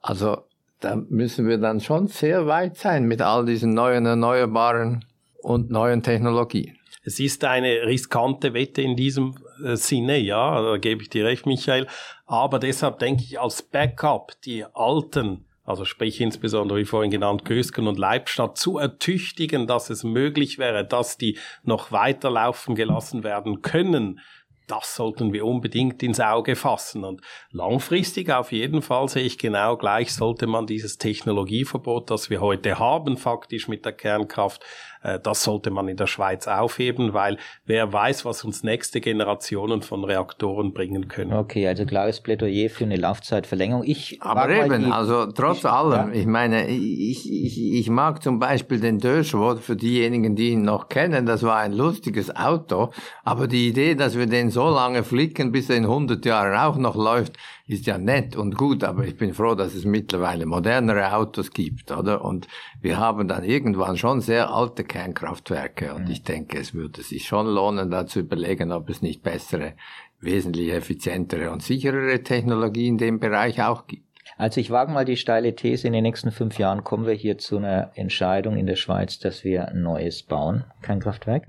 Also 0.00 0.38
da 0.80 0.96
müssen 0.96 1.48
wir 1.48 1.58
dann 1.58 1.80
schon 1.80 2.06
sehr 2.08 2.46
weit 2.46 2.76
sein 2.76 3.04
mit 3.04 3.22
all 3.22 3.44
diesen 3.44 3.74
neuen 3.74 4.06
erneuerbaren 4.06 5.04
und 5.42 5.70
neuen 5.70 6.02
Technologien. 6.02 6.76
Es 7.02 7.20
ist 7.20 7.44
eine 7.44 7.86
riskante 7.86 8.52
Wette 8.52 8.82
in 8.82 8.96
diesem 8.96 9.30
äh, 9.30 9.45
Sinne, 9.76 10.18
ja, 10.18 10.60
da 10.62 10.76
gebe 10.76 11.02
ich 11.02 11.10
dir 11.10 11.24
recht, 11.24 11.46
Michael. 11.46 11.86
Aber 12.26 12.58
deshalb 12.58 12.98
denke 12.98 13.22
ich 13.22 13.40
als 13.40 13.62
Backup 13.62 14.32
die 14.44 14.64
alten 14.74 15.46
also 15.66 15.84
sprich 15.84 16.20
insbesondere 16.20 16.78
wie 16.78 16.84
vorhin 16.84 17.10
genannt 17.10 17.44
Gösgen 17.44 17.88
und 17.88 17.98
Leibstadt, 17.98 18.56
zu 18.56 18.78
ertüchtigen, 18.78 19.66
dass 19.66 19.90
es 19.90 20.04
möglich 20.04 20.58
wäre, 20.58 20.86
dass 20.86 21.18
die 21.18 21.38
noch 21.64 21.90
weiterlaufen 21.90 22.76
gelassen 22.76 23.24
werden 23.24 23.62
können, 23.62 24.20
das 24.66 24.96
sollten 24.96 25.32
wir 25.32 25.44
unbedingt 25.44 26.02
ins 26.02 26.20
Auge 26.20 26.56
fassen. 26.56 27.04
Und 27.04 27.20
langfristig 27.50 28.30
auf 28.30 28.52
jeden 28.52 28.82
Fall 28.82 29.08
sehe 29.08 29.22
ich 29.22 29.38
genau 29.38 29.76
gleich, 29.76 30.12
sollte 30.12 30.46
man 30.46 30.66
dieses 30.66 30.98
Technologieverbot, 30.98 32.10
das 32.10 32.30
wir 32.30 32.40
heute 32.40 32.78
haben, 32.78 33.16
faktisch 33.16 33.68
mit 33.68 33.84
der 33.84 33.92
Kernkraft, 33.92 34.62
äh, 34.62 34.95
das 35.22 35.42
sollte 35.42 35.70
man 35.70 35.88
in 35.88 35.96
der 35.96 36.06
Schweiz 36.06 36.46
aufheben, 36.48 37.14
weil 37.14 37.38
wer 37.64 37.92
weiß, 37.92 38.24
was 38.24 38.44
uns 38.44 38.62
nächste 38.62 39.00
Generationen 39.00 39.82
von 39.82 40.04
Reaktoren 40.04 40.72
bringen 40.72 41.08
können. 41.08 41.32
Okay, 41.32 41.66
also 41.66 41.86
klares 41.86 42.20
Plädoyer 42.20 42.70
für 42.70 42.84
eine 42.84 42.96
Laufzeitverlängerung. 42.96 43.84
Ich 43.84 44.20
Aber 44.22 44.48
eben, 44.48 44.84
die, 44.84 44.90
also 44.90 45.26
trotz 45.26 45.58
ich, 45.58 45.66
allem, 45.66 46.12
ja. 46.12 46.20
ich 46.20 46.26
meine, 46.26 46.68
ich, 46.68 47.30
ich, 47.32 47.74
ich 47.74 47.90
mag 47.90 48.22
zum 48.22 48.38
Beispiel 48.38 48.80
den 48.80 48.98
Döschwort 48.98 49.60
für 49.60 49.76
diejenigen, 49.76 50.36
die 50.36 50.50
ihn 50.50 50.62
noch 50.62 50.88
kennen, 50.88 51.26
das 51.26 51.42
war 51.42 51.58
ein 51.58 51.72
lustiges 51.72 52.34
Auto, 52.34 52.90
aber 53.24 53.46
die 53.46 53.68
Idee, 53.68 53.94
dass 53.94 54.16
wir 54.16 54.26
den 54.26 54.50
so 54.50 54.68
lange 54.68 55.04
flicken, 55.04 55.52
bis 55.52 55.70
er 55.70 55.76
in 55.76 55.84
100 55.84 56.24
Jahren 56.24 56.56
auch 56.56 56.76
noch 56.76 56.96
läuft, 56.96 57.36
ist 57.68 57.86
ja 57.86 57.98
nett 57.98 58.36
und 58.36 58.56
gut, 58.56 58.84
aber 58.84 59.04
ich 59.04 59.16
bin 59.16 59.34
froh, 59.34 59.54
dass 59.54 59.74
es 59.74 59.84
mittlerweile 59.84 60.46
modernere 60.46 61.12
Autos 61.14 61.50
gibt, 61.50 61.90
oder? 61.90 62.24
Und 62.24 62.46
wir 62.80 62.98
haben 62.98 63.26
dann 63.26 63.42
irgendwann 63.42 63.96
schon 63.96 64.20
sehr 64.20 64.50
alte 64.50 64.84
Kernkraftwerke 64.84 65.94
und 65.94 66.04
mhm. 66.04 66.10
ich 66.10 66.22
denke, 66.22 66.58
es 66.58 66.74
würde 66.74 67.02
sich 67.02 67.26
schon 67.26 67.46
lohnen, 67.46 67.90
da 67.90 68.06
zu 68.06 68.20
überlegen, 68.20 68.70
ob 68.70 68.88
es 68.88 69.02
nicht 69.02 69.22
bessere, 69.22 69.72
wesentlich 70.20 70.72
effizientere 70.72 71.50
und 71.50 71.62
sicherere 71.62 72.22
Technologie 72.22 72.86
in 72.86 72.98
dem 72.98 73.18
Bereich 73.18 73.60
auch 73.60 73.86
gibt. 73.88 74.04
Also 74.38 74.60
ich 74.60 74.70
wage 74.70 74.92
mal 74.92 75.04
die 75.04 75.16
steile 75.16 75.54
These, 75.54 75.86
in 75.86 75.92
den 75.92 76.02
nächsten 76.02 76.30
fünf 76.30 76.58
Jahren 76.58 76.84
kommen 76.84 77.06
wir 77.06 77.14
hier 77.14 77.38
zu 77.38 77.56
einer 77.56 77.90
Entscheidung 77.94 78.56
in 78.56 78.66
der 78.66 78.76
Schweiz, 78.76 79.18
dass 79.18 79.44
wir 79.44 79.68
ein 79.68 79.82
neues 79.82 80.22
bauen, 80.22 80.64
kein 80.82 81.00
Kraftwerk 81.00 81.44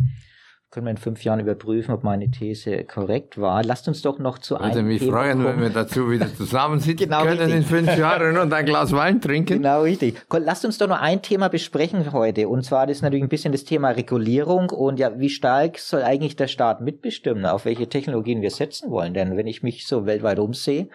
können 0.70 0.86
wir 0.86 0.92
in 0.92 0.98
fünf 0.98 1.24
Jahren 1.24 1.40
überprüfen, 1.40 1.94
ob 1.94 2.04
meine 2.04 2.30
These 2.30 2.84
korrekt 2.84 3.40
war. 3.40 3.64
Lasst 3.64 3.88
uns 3.88 4.02
doch 4.02 4.20
noch 4.20 4.38
zu 4.38 4.58
einem 4.58 4.76
Würde 4.76 4.84
mich 4.84 5.00
Thema 5.00 5.12
freuen, 5.14 5.44
kommen. 5.44 5.46
wenn 5.46 5.62
wir 5.62 5.70
dazu 5.70 6.12
wieder 6.12 6.28
zusammensitzen 6.36 7.08
genau 7.08 7.24
können 7.24 7.40
richtig. 7.40 7.56
in 7.56 7.64
fünf 7.64 7.98
Jahren 7.98 8.38
und 8.38 8.52
ein 8.52 8.66
Glas 8.66 8.92
Wein 8.92 9.22
trinken. 9.22 9.54
Genau 9.62 9.84
richtig. 9.84 10.16
Lasst 10.30 10.66
uns 10.66 10.78
doch 10.78 10.88
noch 10.88 11.02
ein 11.02 11.22
Thema 11.22 11.48
besprechen 11.48 12.12
heute. 12.12 12.50
Und 12.50 12.66
zwar 12.66 12.86
das 12.86 12.98
ist 12.98 13.02
natürlich 13.02 13.24
ein 13.24 13.30
bisschen 13.30 13.54
das 13.54 13.64
Thema 13.64 13.92
Regulierung 13.92 14.70
und 14.70 15.00
ja, 15.00 15.18
wie 15.18 15.30
stark 15.30 15.80
soll 15.80 16.04
eigentlich 16.04 16.36
der 16.36 16.48
Staat 16.48 16.82
mitbestimmen, 16.82 17.46
auf 17.46 17.64
welche 17.64 17.88
Technologien 17.88 18.42
wir 18.42 18.52
setzen 18.52 18.92
wollen. 18.92 19.14
Denn 19.14 19.38
wenn 19.38 19.48
ich 19.48 19.64
mich 19.64 19.88
so 19.88 20.06
weltweit 20.06 20.38
umsehe, 20.38 20.90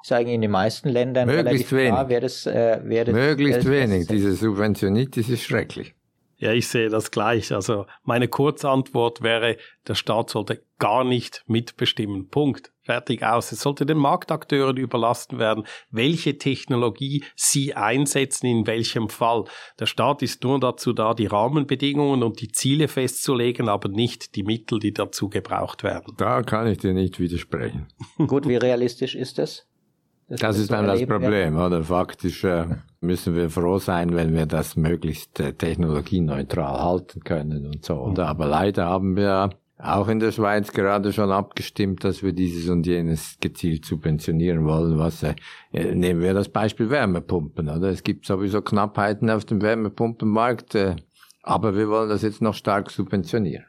ist 0.00 0.12
eigentlich 0.12 0.36
in 0.36 0.42
den 0.42 0.52
meisten 0.52 0.88
Ländern 0.88 1.26
Möglichst 1.26 1.72
relativ 1.72 1.92
klar, 1.92 2.08
wer 2.08 2.20
das, 2.20 2.46
äh, 2.46 2.80
wer 2.84 3.04
das 3.04 3.14
Möglichst 3.14 3.68
wenig. 3.68 4.06
Diese 4.06 4.32
Subventionitis 4.32 5.28
ist 5.28 5.42
schrecklich. 5.42 5.94
Ja, 6.40 6.52
ich 6.52 6.68
sehe 6.68 6.88
das 6.88 7.10
gleich. 7.10 7.52
Also 7.52 7.86
meine 8.04 8.28
Kurzantwort 8.28 9.22
wäre, 9.22 9.56
der 9.88 9.96
Staat 9.96 10.30
sollte 10.30 10.62
gar 10.78 11.02
nicht 11.02 11.42
mitbestimmen. 11.48 12.28
Punkt. 12.28 12.72
Fertig 12.82 13.24
aus. 13.24 13.50
Es 13.50 13.60
sollte 13.60 13.84
den 13.84 13.98
Marktakteuren 13.98 14.76
überlassen 14.76 15.38
werden, 15.38 15.64
welche 15.90 16.38
Technologie 16.38 17.24
sie 17.34 17.74
einsetzen, 17.74 18.46
in 18.46 18.66
welchem 18.66 19.08
Fall. 19.08 19.44
Der 19.80 19.86
Staat 19.86 20.22
ist 20.22 20.44
nur 20.44 20.60
dazu 20.60 20.92
da, 20.92 21.12
die 21.12 21.26
Rahmenbedingungen 21.26 22.22
und 22.22 22.40
die 22.40 22.48
Ziele 22.48 22.86
festzulegen, 22.86 23.68
aber 23.68 23.88
nicht 23.88 24.36
die 24.36 24.44
Mittel, 24.44 24.78
die 24.78 24.92
dazu 24.92 25.28
gebraucht 25.28 25.82
werden. 25.82 26.14
Da 26.16 26.42
kann 26.42 26.68
ich 26.68 26.78
dir 26.78 26.94
nicht 26.94 27.18
widersprechen. 27.18 27.88
Gut, 28.26 28.48
wie 28.48 28.56
realistisch 28.56 29.16
ist 29.16 29.38
das? 29.38 29.66
Das, 30.28 30.40
das 30.40 30.58
ist 30.58 30.70
dann 30.70 30.86
das 30.86 31.04
Problem, 31.06 31.56
ja. 31.56 31.66
oder? 31.66 31.82
Faktisch 31.82 32.44
äh, 32.44 32.66
müssen 33.00 33.34
wir 33.34 33.48
froh 33.48 33.78
sein, 33.78 34.14
wenn 34.14 34.34
wir 34.34 34.44
das 34.44 34.76
möglichst 34.76 35.40
äh, 35.40 35.54
technologieneutral 35.54 36.82
halten 36.82 37.20
können 37.20 37.66
und 37.66 37.84
so, 37.84 37.94
oder? 37.94 38.28
Aber 38.28 38.46
leider 38.46 38.86
haben 38.86 39.16
wir 39.16 39.50
auch 39.78 40.08
in 40.08 40.18
der 40.18 40.32
Schweiz 40.32 40.72
gerade 40.72 41.12
schon 41.12 41.30
abgestimmt, 41.30 42.04
dass 42.04 42.22
wir 42.22 42.32
dieses 42.32 42.68
und 42.68 42.86
jenes 42.86 43.38
gezielt 43.40 43.84
subventionieren 43.84 44.66
wollen. 44.66 44.98
Was 44.98 45.22
äh, 45.22 45.34
nehmen 45.72 46.20
wir 46.20 46.34
das 46.34 46.48
Beispiel 46.48 46.90
Wärmepumpen, 46.90 47.68
oder? 47.68 47.88
Es 47.88 48.02
gibt 48.02 48.26
sowieso 48.26 48.60
Knappheiten 48.60 49.30
auf 49.30 49.44
dem 49.44 49.62
Wärmepumpenmarkt, 49.62 50.74
äh, 50.74 50.96
aber 51.42 51.74
wir 51.76 51.88
wollen 51.88 52.08
das 52.10 52.22
jetzt 52.22 52.42
noch 52.42 52.54
stark 52.54 52.90
subventionieren. 52.90 53.64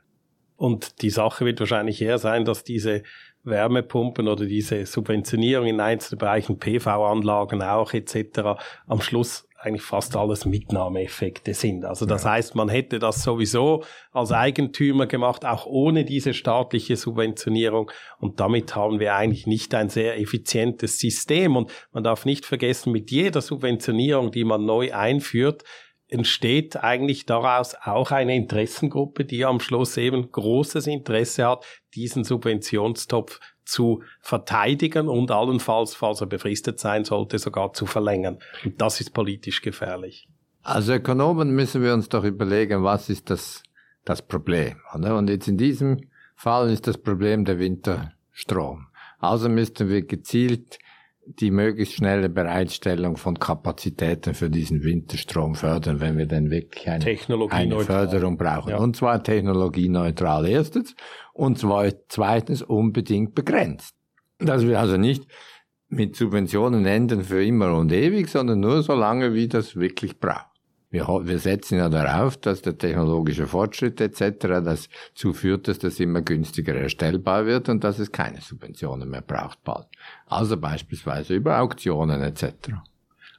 Und 0.58 1.02
die 1.02 1.10
Sache 1.10 1.46
wird 1.46 1.62
wahrscheinlich 1.62 2.02
eher 2.02 2.18
sein, 2.18 2.44
dass 2.44 2.66
diese 2.66 3.04
Wärmepumpen 3.50 4.28
oder 4.28 4.46
diese 4.46 4.86
Subventionierung 4.86 5.68
in 5.68 5.80
einzelnen 5.80 6.20
Bereichen, 6.20 6.60
PV-Anlagen 6.60 7.62
auch 7.62 7.94
etc. 7.94 8.60
am 8.88 9.02
Schluss 9.02 9.50
eigentlich 9.62 9.84
fast 9.84 10.16
alles 10.16 10.46
Mitnahmeeffekte 10.46 11.54
sind. 11.54 11.84
Also 11.84 12.06
das 12.06 12.24
ja. 12.24 12.32
heißt, 12.32 12.56
man 12.56 12.70
hätte 12.70 12.98
das 12.98 13.24
sowieso 13.24 13.84
als 14.12 14.32
Eigentümer 14.32 15.06
gemacht, 15.06 15.46
auch 15.46 15.66
ohne 15.66 16.06
diese 16.06 16.34
staatliche 16.34 16.96
Subventionierung. 16.96 17.92
Und 18.20 18.40
damit 18.40 18.76
haben 18.76 19.00
wir 19.00 19.16
eigentlich 19.16 19.48
nicht 19.48 19.76
ein 19.76 19.90
sehr 19.90 20.18
effizientes 20.18 21.00
System. 21.00 21.58
Und 21.58 21.72
man 21.92 22.04
darf 22.04 22.26
nicht 22.26 22.46
vergessen, 22.46 22.94
mit 22.94 23.12
jeder 23.12 23.42
Subventionierung, 23.42 24.32
die 24.32 24.46
man 24.46 24.66
neu 24.66 24.94
einführt, 24.94 25.64
entsteht 26.10 26.84
eigentlich 26.84 27.26
daraus 27.26 27.76
auch 27.76 28.12
eine 28.12 28.36
Interessengruppe, 28.36 29.26
die 29.26 29.46
am 29.46 29.60
Schluss 29.60 29.96
eben 29.98 30.32
großes 30.32 30.88
Interesse 30.88 31.48
hat, 31.48 31.66
diesen 31.96 32.24
Subventionstopf 32.24 33.40
zu 33.64 34.02
verteidigen 34.20 35.08
und 35.08 35.30
allenfalls, 35.32 35.94
falls 35.94 36.22
er 36.22 36.28
befristet 36.28 36.80
sein 36.80 37.06
sollte, 37.06 37.38
sogar 37.38 37.74
zu 37.74 37.86
verlängern. 37.86 38.40
Und 38.66 38.82
das 38.82 39.00
ist 39.00 39.14
politisch 39.14 39.62
gefährlich. 39.62 40.28
Als 40.64 40.90
Ökonomen 40.90 41.52
müssen 41.52 41.84
wir 41.84 41.94
uns 41.94 42.10
doch 42.10 42.24
überlegen, 42.24 42.84
was 42.84 43.10
ist 43.10 43.30
das, 43.30 43.64
das 44.06 44.22
Problem. 44.22 44.78
Oder? 44.96 45.18
Und 45.18 45.30
jetzt 45.30 45.48
in 45.48 45.58
diesem 45.58 46.10
Fall 46.36 46.72
ist 46.72 46.88
das 46.88 46.98
Problem 46.98 47.46
der 47.46 47.60
Winterstrom. 47.60 48.88
Also 49.20 49.50
müssten 49.50 49.90
wir 49.90 50.06
gezielt 50.06 50.80
die 51.38 51.52
möglichst 51.52 51.94
schnelle 51.94 52.28
Bereitstellung 52.28 53.16
von 53.16 53.38
Kapazitäten 53.38 54.34
für 54.34 54.50
diesen 54.50 54.84
Winterstrom 54.84 55.54
fördern, 55.54 56.00
wenn 56.00 56.18
wir 56.18 56.26
denn 56.26 56.50
wirklich 56.50 56.90
eine, 56.90 57.06
eine 57.52 57.80
Förderung 57.82 58.38
brauchen. 58.38 58.72
Ja. 58.72 58.78
Und 58.78 58.96
zwar 58.96 59.22
technologieneutral 59.22 60.48
erstens 60.48 60.96
und 61.34 61.60
zwar 61.60 61.92
zweitens 62.08 62.64
unbedingt 62.64 63.36
begrenzt. 63.36 63.96
Dass 64.40 64.66
wir 64.66 64.80
also 64.80 64.98
nicht 64.98 65.28
mit 65.88 66.16
Subventionen 66.16 66.86
enden 66.86 67.24
für 67.24 67.44
immer 67.44 67.76
und 67.76 67.92
ewig, 67.92 68.28
sondern 68.30 68.60
nur 68.60 68.82
so 68.82 68.96
lange, 68.96 69.34
wie 69.34 69.48
das 69.48 69.76
wirklich 69.76 70.20
braucht. 70.20 70.48
Wir, 70.92 71.08
wir 71.08 71.38
setzen 71.38 71.78
ja 71.78 71.88
darauf, 71.88 72.38
dass 72.38 72.64
der 72.64 72.78
technologische 72.78 73.46
Fortschritt 73.46 74.02
etc. 74.02 74.38
dazu 74.40 75.34
führt, 75.34 75.68
dass 75.68 75.78
das 75.78 76.00
immer 76.00 76.22
günstiger 76.22 76.74
erstellbar 76.74 77.46
wird 77.46 77.70
und 77.70 77.84
dass 77.84 78.00
es 78.00 78.12
keine 78.12 78.42
Subventionen 78.42 79.10
mehr 79.10 79.22
braucht 79.22 79.64
bald. 79.64 79.86
Also 80.26 80.58
beispielsweise 80.58 81.36
über 81.36 81.60
Auktionen 81.60 82.22
etc. 82.22 82.72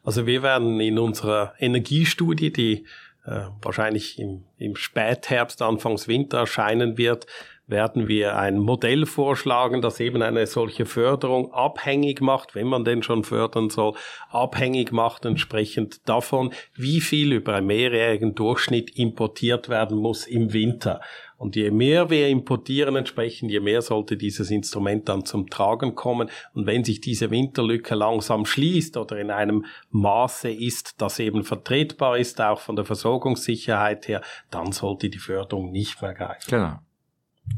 Also 0.04 0.26
wir 0.26 0.42
werden 0.42 0.78
in 0.80 0.98
unserer 0.98 1.54
Energiestudie, 1.58 2.52
die 2.52 2.86
äh, 3.24 3.46
wahrscheinlich 3.62 4.18
im, 4.18 4.44
im 4.56 4.76
Spätherbst, 4.76 5.60
Anfangs 5.60 6.08
Winter 6.08 6.38
erscheinen 6.38 6.96
wird, 6.96 7.26
werden 7.70 8.08
wir 8.08 8.36
ein 8.36 8.58
Modell 8.58 9.06
vorschlagen, 9.06 9.80
das 9.80 10.00
eben 10.00 10.22
eine 10.22 10.46
solche 10.46 10.86
Förderung 10.86 11.52
abhängig 11.52 12.20
macht, 12.20 12.54
wenn 12.54 12.66
man 12.66 12.84
denn 12.84 13.02
schon 13.02 13.24
fördern 13.24 13.70
soll, 13.70 13.94
abhängig 14.30 14.92
macht 14.92 15.24
entsprechend 15.24 16.08
davon, 16.08 16.52
wie 16.74 17.00
viel 17.00 17.32
über 17.32 17.54
einen 17.54 17.66
mehrjährigen 17.66 18.34
Durchschnitt 18.34 18.96
importiert 18.96 19.68
werden 19.68 19.98
muss 19.98 20.26
im 20.26 20.52
Winter. 20.52 21.00
Und 21.40 21.56
je 21.56 21.70
mehr 21.70 22.10
wir 22.10 22.28
importieren 22.28 22.96
entsprechend, 22.96 23.50
je 23.50 23.60
mehr 23.60 23.80
sollte 23.80 24.18
dieses 24.18 24.50
Instrument 24.50 25.08
dann 25.08 25.24
zum 25.24 25.48
Tragen 25.48 25.94
kommen. 25.94 26.28
Und 26.52 26.66
wenn 26.66 26.84
sich 26.84 27.00
diese 27.00 27.30
Winterlücke 27.30 27.94
langsam 27.94 28.44
schließt 28.44 28.98
oder 28.98 29.16
in 29.18 29.30
einem 29.30 29.64
Maße 29.88 30.50
ist, 30.50 31.00
das 31.00 31.18
eben 31.18 31.42
vertretbar 31.42 32.18
ist, 32.18 32.42
auch 32.42 32.60
von 32.60 32.76
der 32.76 32.84
Versorgungssicherheit 32.84 34.06
her, 34.06 34.20
dann 34.50 34.72
sollte 34.72 35.08
die 35.08 35.18
Förderung 35.18 35.70
nicht 35.70 36.02
mehr 36.02 36.12
greifen. 36.12 36.50
Genau. 36.50 36.78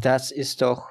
Das 0.00 0.30
ist 0.30 0.62
doch 0.62 0.88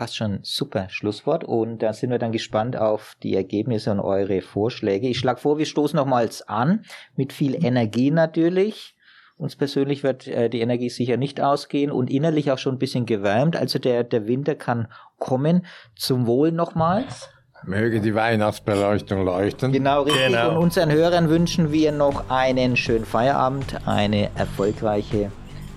fast 0.00 0.16
schon 0.16 0.32
ein 0.32 0.40
super 0.42 0.88
Schlusswort 0.88 1.44
und 1.44 1.82
da 1.82 1.92
sind 1.92 2.10
wir 2.10 2.18
dann 2.18 2.32
gespannt 2.32 2.74
auf 2.74 3.16
die 3.22 3.36
Ergebnisse 3.36 3.90
und 3.90 4.00
eure 4.00 4.40
Vorschläge. 4.40 5.08
Ich 5.08 5.18
schlage 5.18 5.40
vor, 5.40 5.58
wir 5.58 5.66
stoßen 5.66 5.96
nochmals 5.96 6.40
an 6.42 6.84
mit 7.16 7.34
viel 7.34 7.54
Energie 7.64 8.10
natürlich. 8.10 8.96
Uns 9.36 9.56
persönlich 9.56 10.02
wird 10.02 10.26
äh, 10.26 10.48
die 10.48 10.60
Energie 10.60 10.88
sicher 10.88 11.18
nicht 11.18 11.40
ausgehen 11.40 11.90
und 11.90 12.10
innerlich 12.10 12.50
auch 12.50 12.58
schon 12.58 12.76
ein 12.76 12.78
bisschen 12.78 13.04
gewärmt. 13.04 13.56
Also 13.56 13.78
der, 13.78 14.04
der 14.04 14.26
Winter 14.26 14.54
kann 14.54 14.88
kommen. 15.18 15.66
Zum 15.96 16.26
Wohl 16.26 16.50
nochmals. 16.52 17.28
Möge 17.64 18.00
die 18.00 18.14
Weihnachtsbeleuchtung 18.14 19.24
leuchten. 19.24 19.72
Genau, 19.72 20.02
richtig. 20.02 20.28
Genau. 20.28 20.50
Und 20.52 20.56
unseren 20.56 20.90
Hörern 20.90 21.28
wünschen 21.28 21.72
wir 21.72 21.92
noch 21.92 22.30
einen 22.30 22.76
schönen 22.76 23.04
Feierabend, 23.04 23.86
eine 23.86 24.30
erfolgreiche 24.34 25.30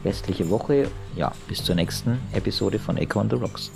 restliche 0.05 0.49
Woche. 0.49 0.87
Ja, 1.15 1.31
bis 1.47 1.63
zur 1.63 1.75
nächsten 1.75 2.19
Episode 2.33 2.79
von 2.79 2.97
Echo 2.97 3.19
on 3.19 3.29
the 3.29 3.35
Rocks. 3.35 3.71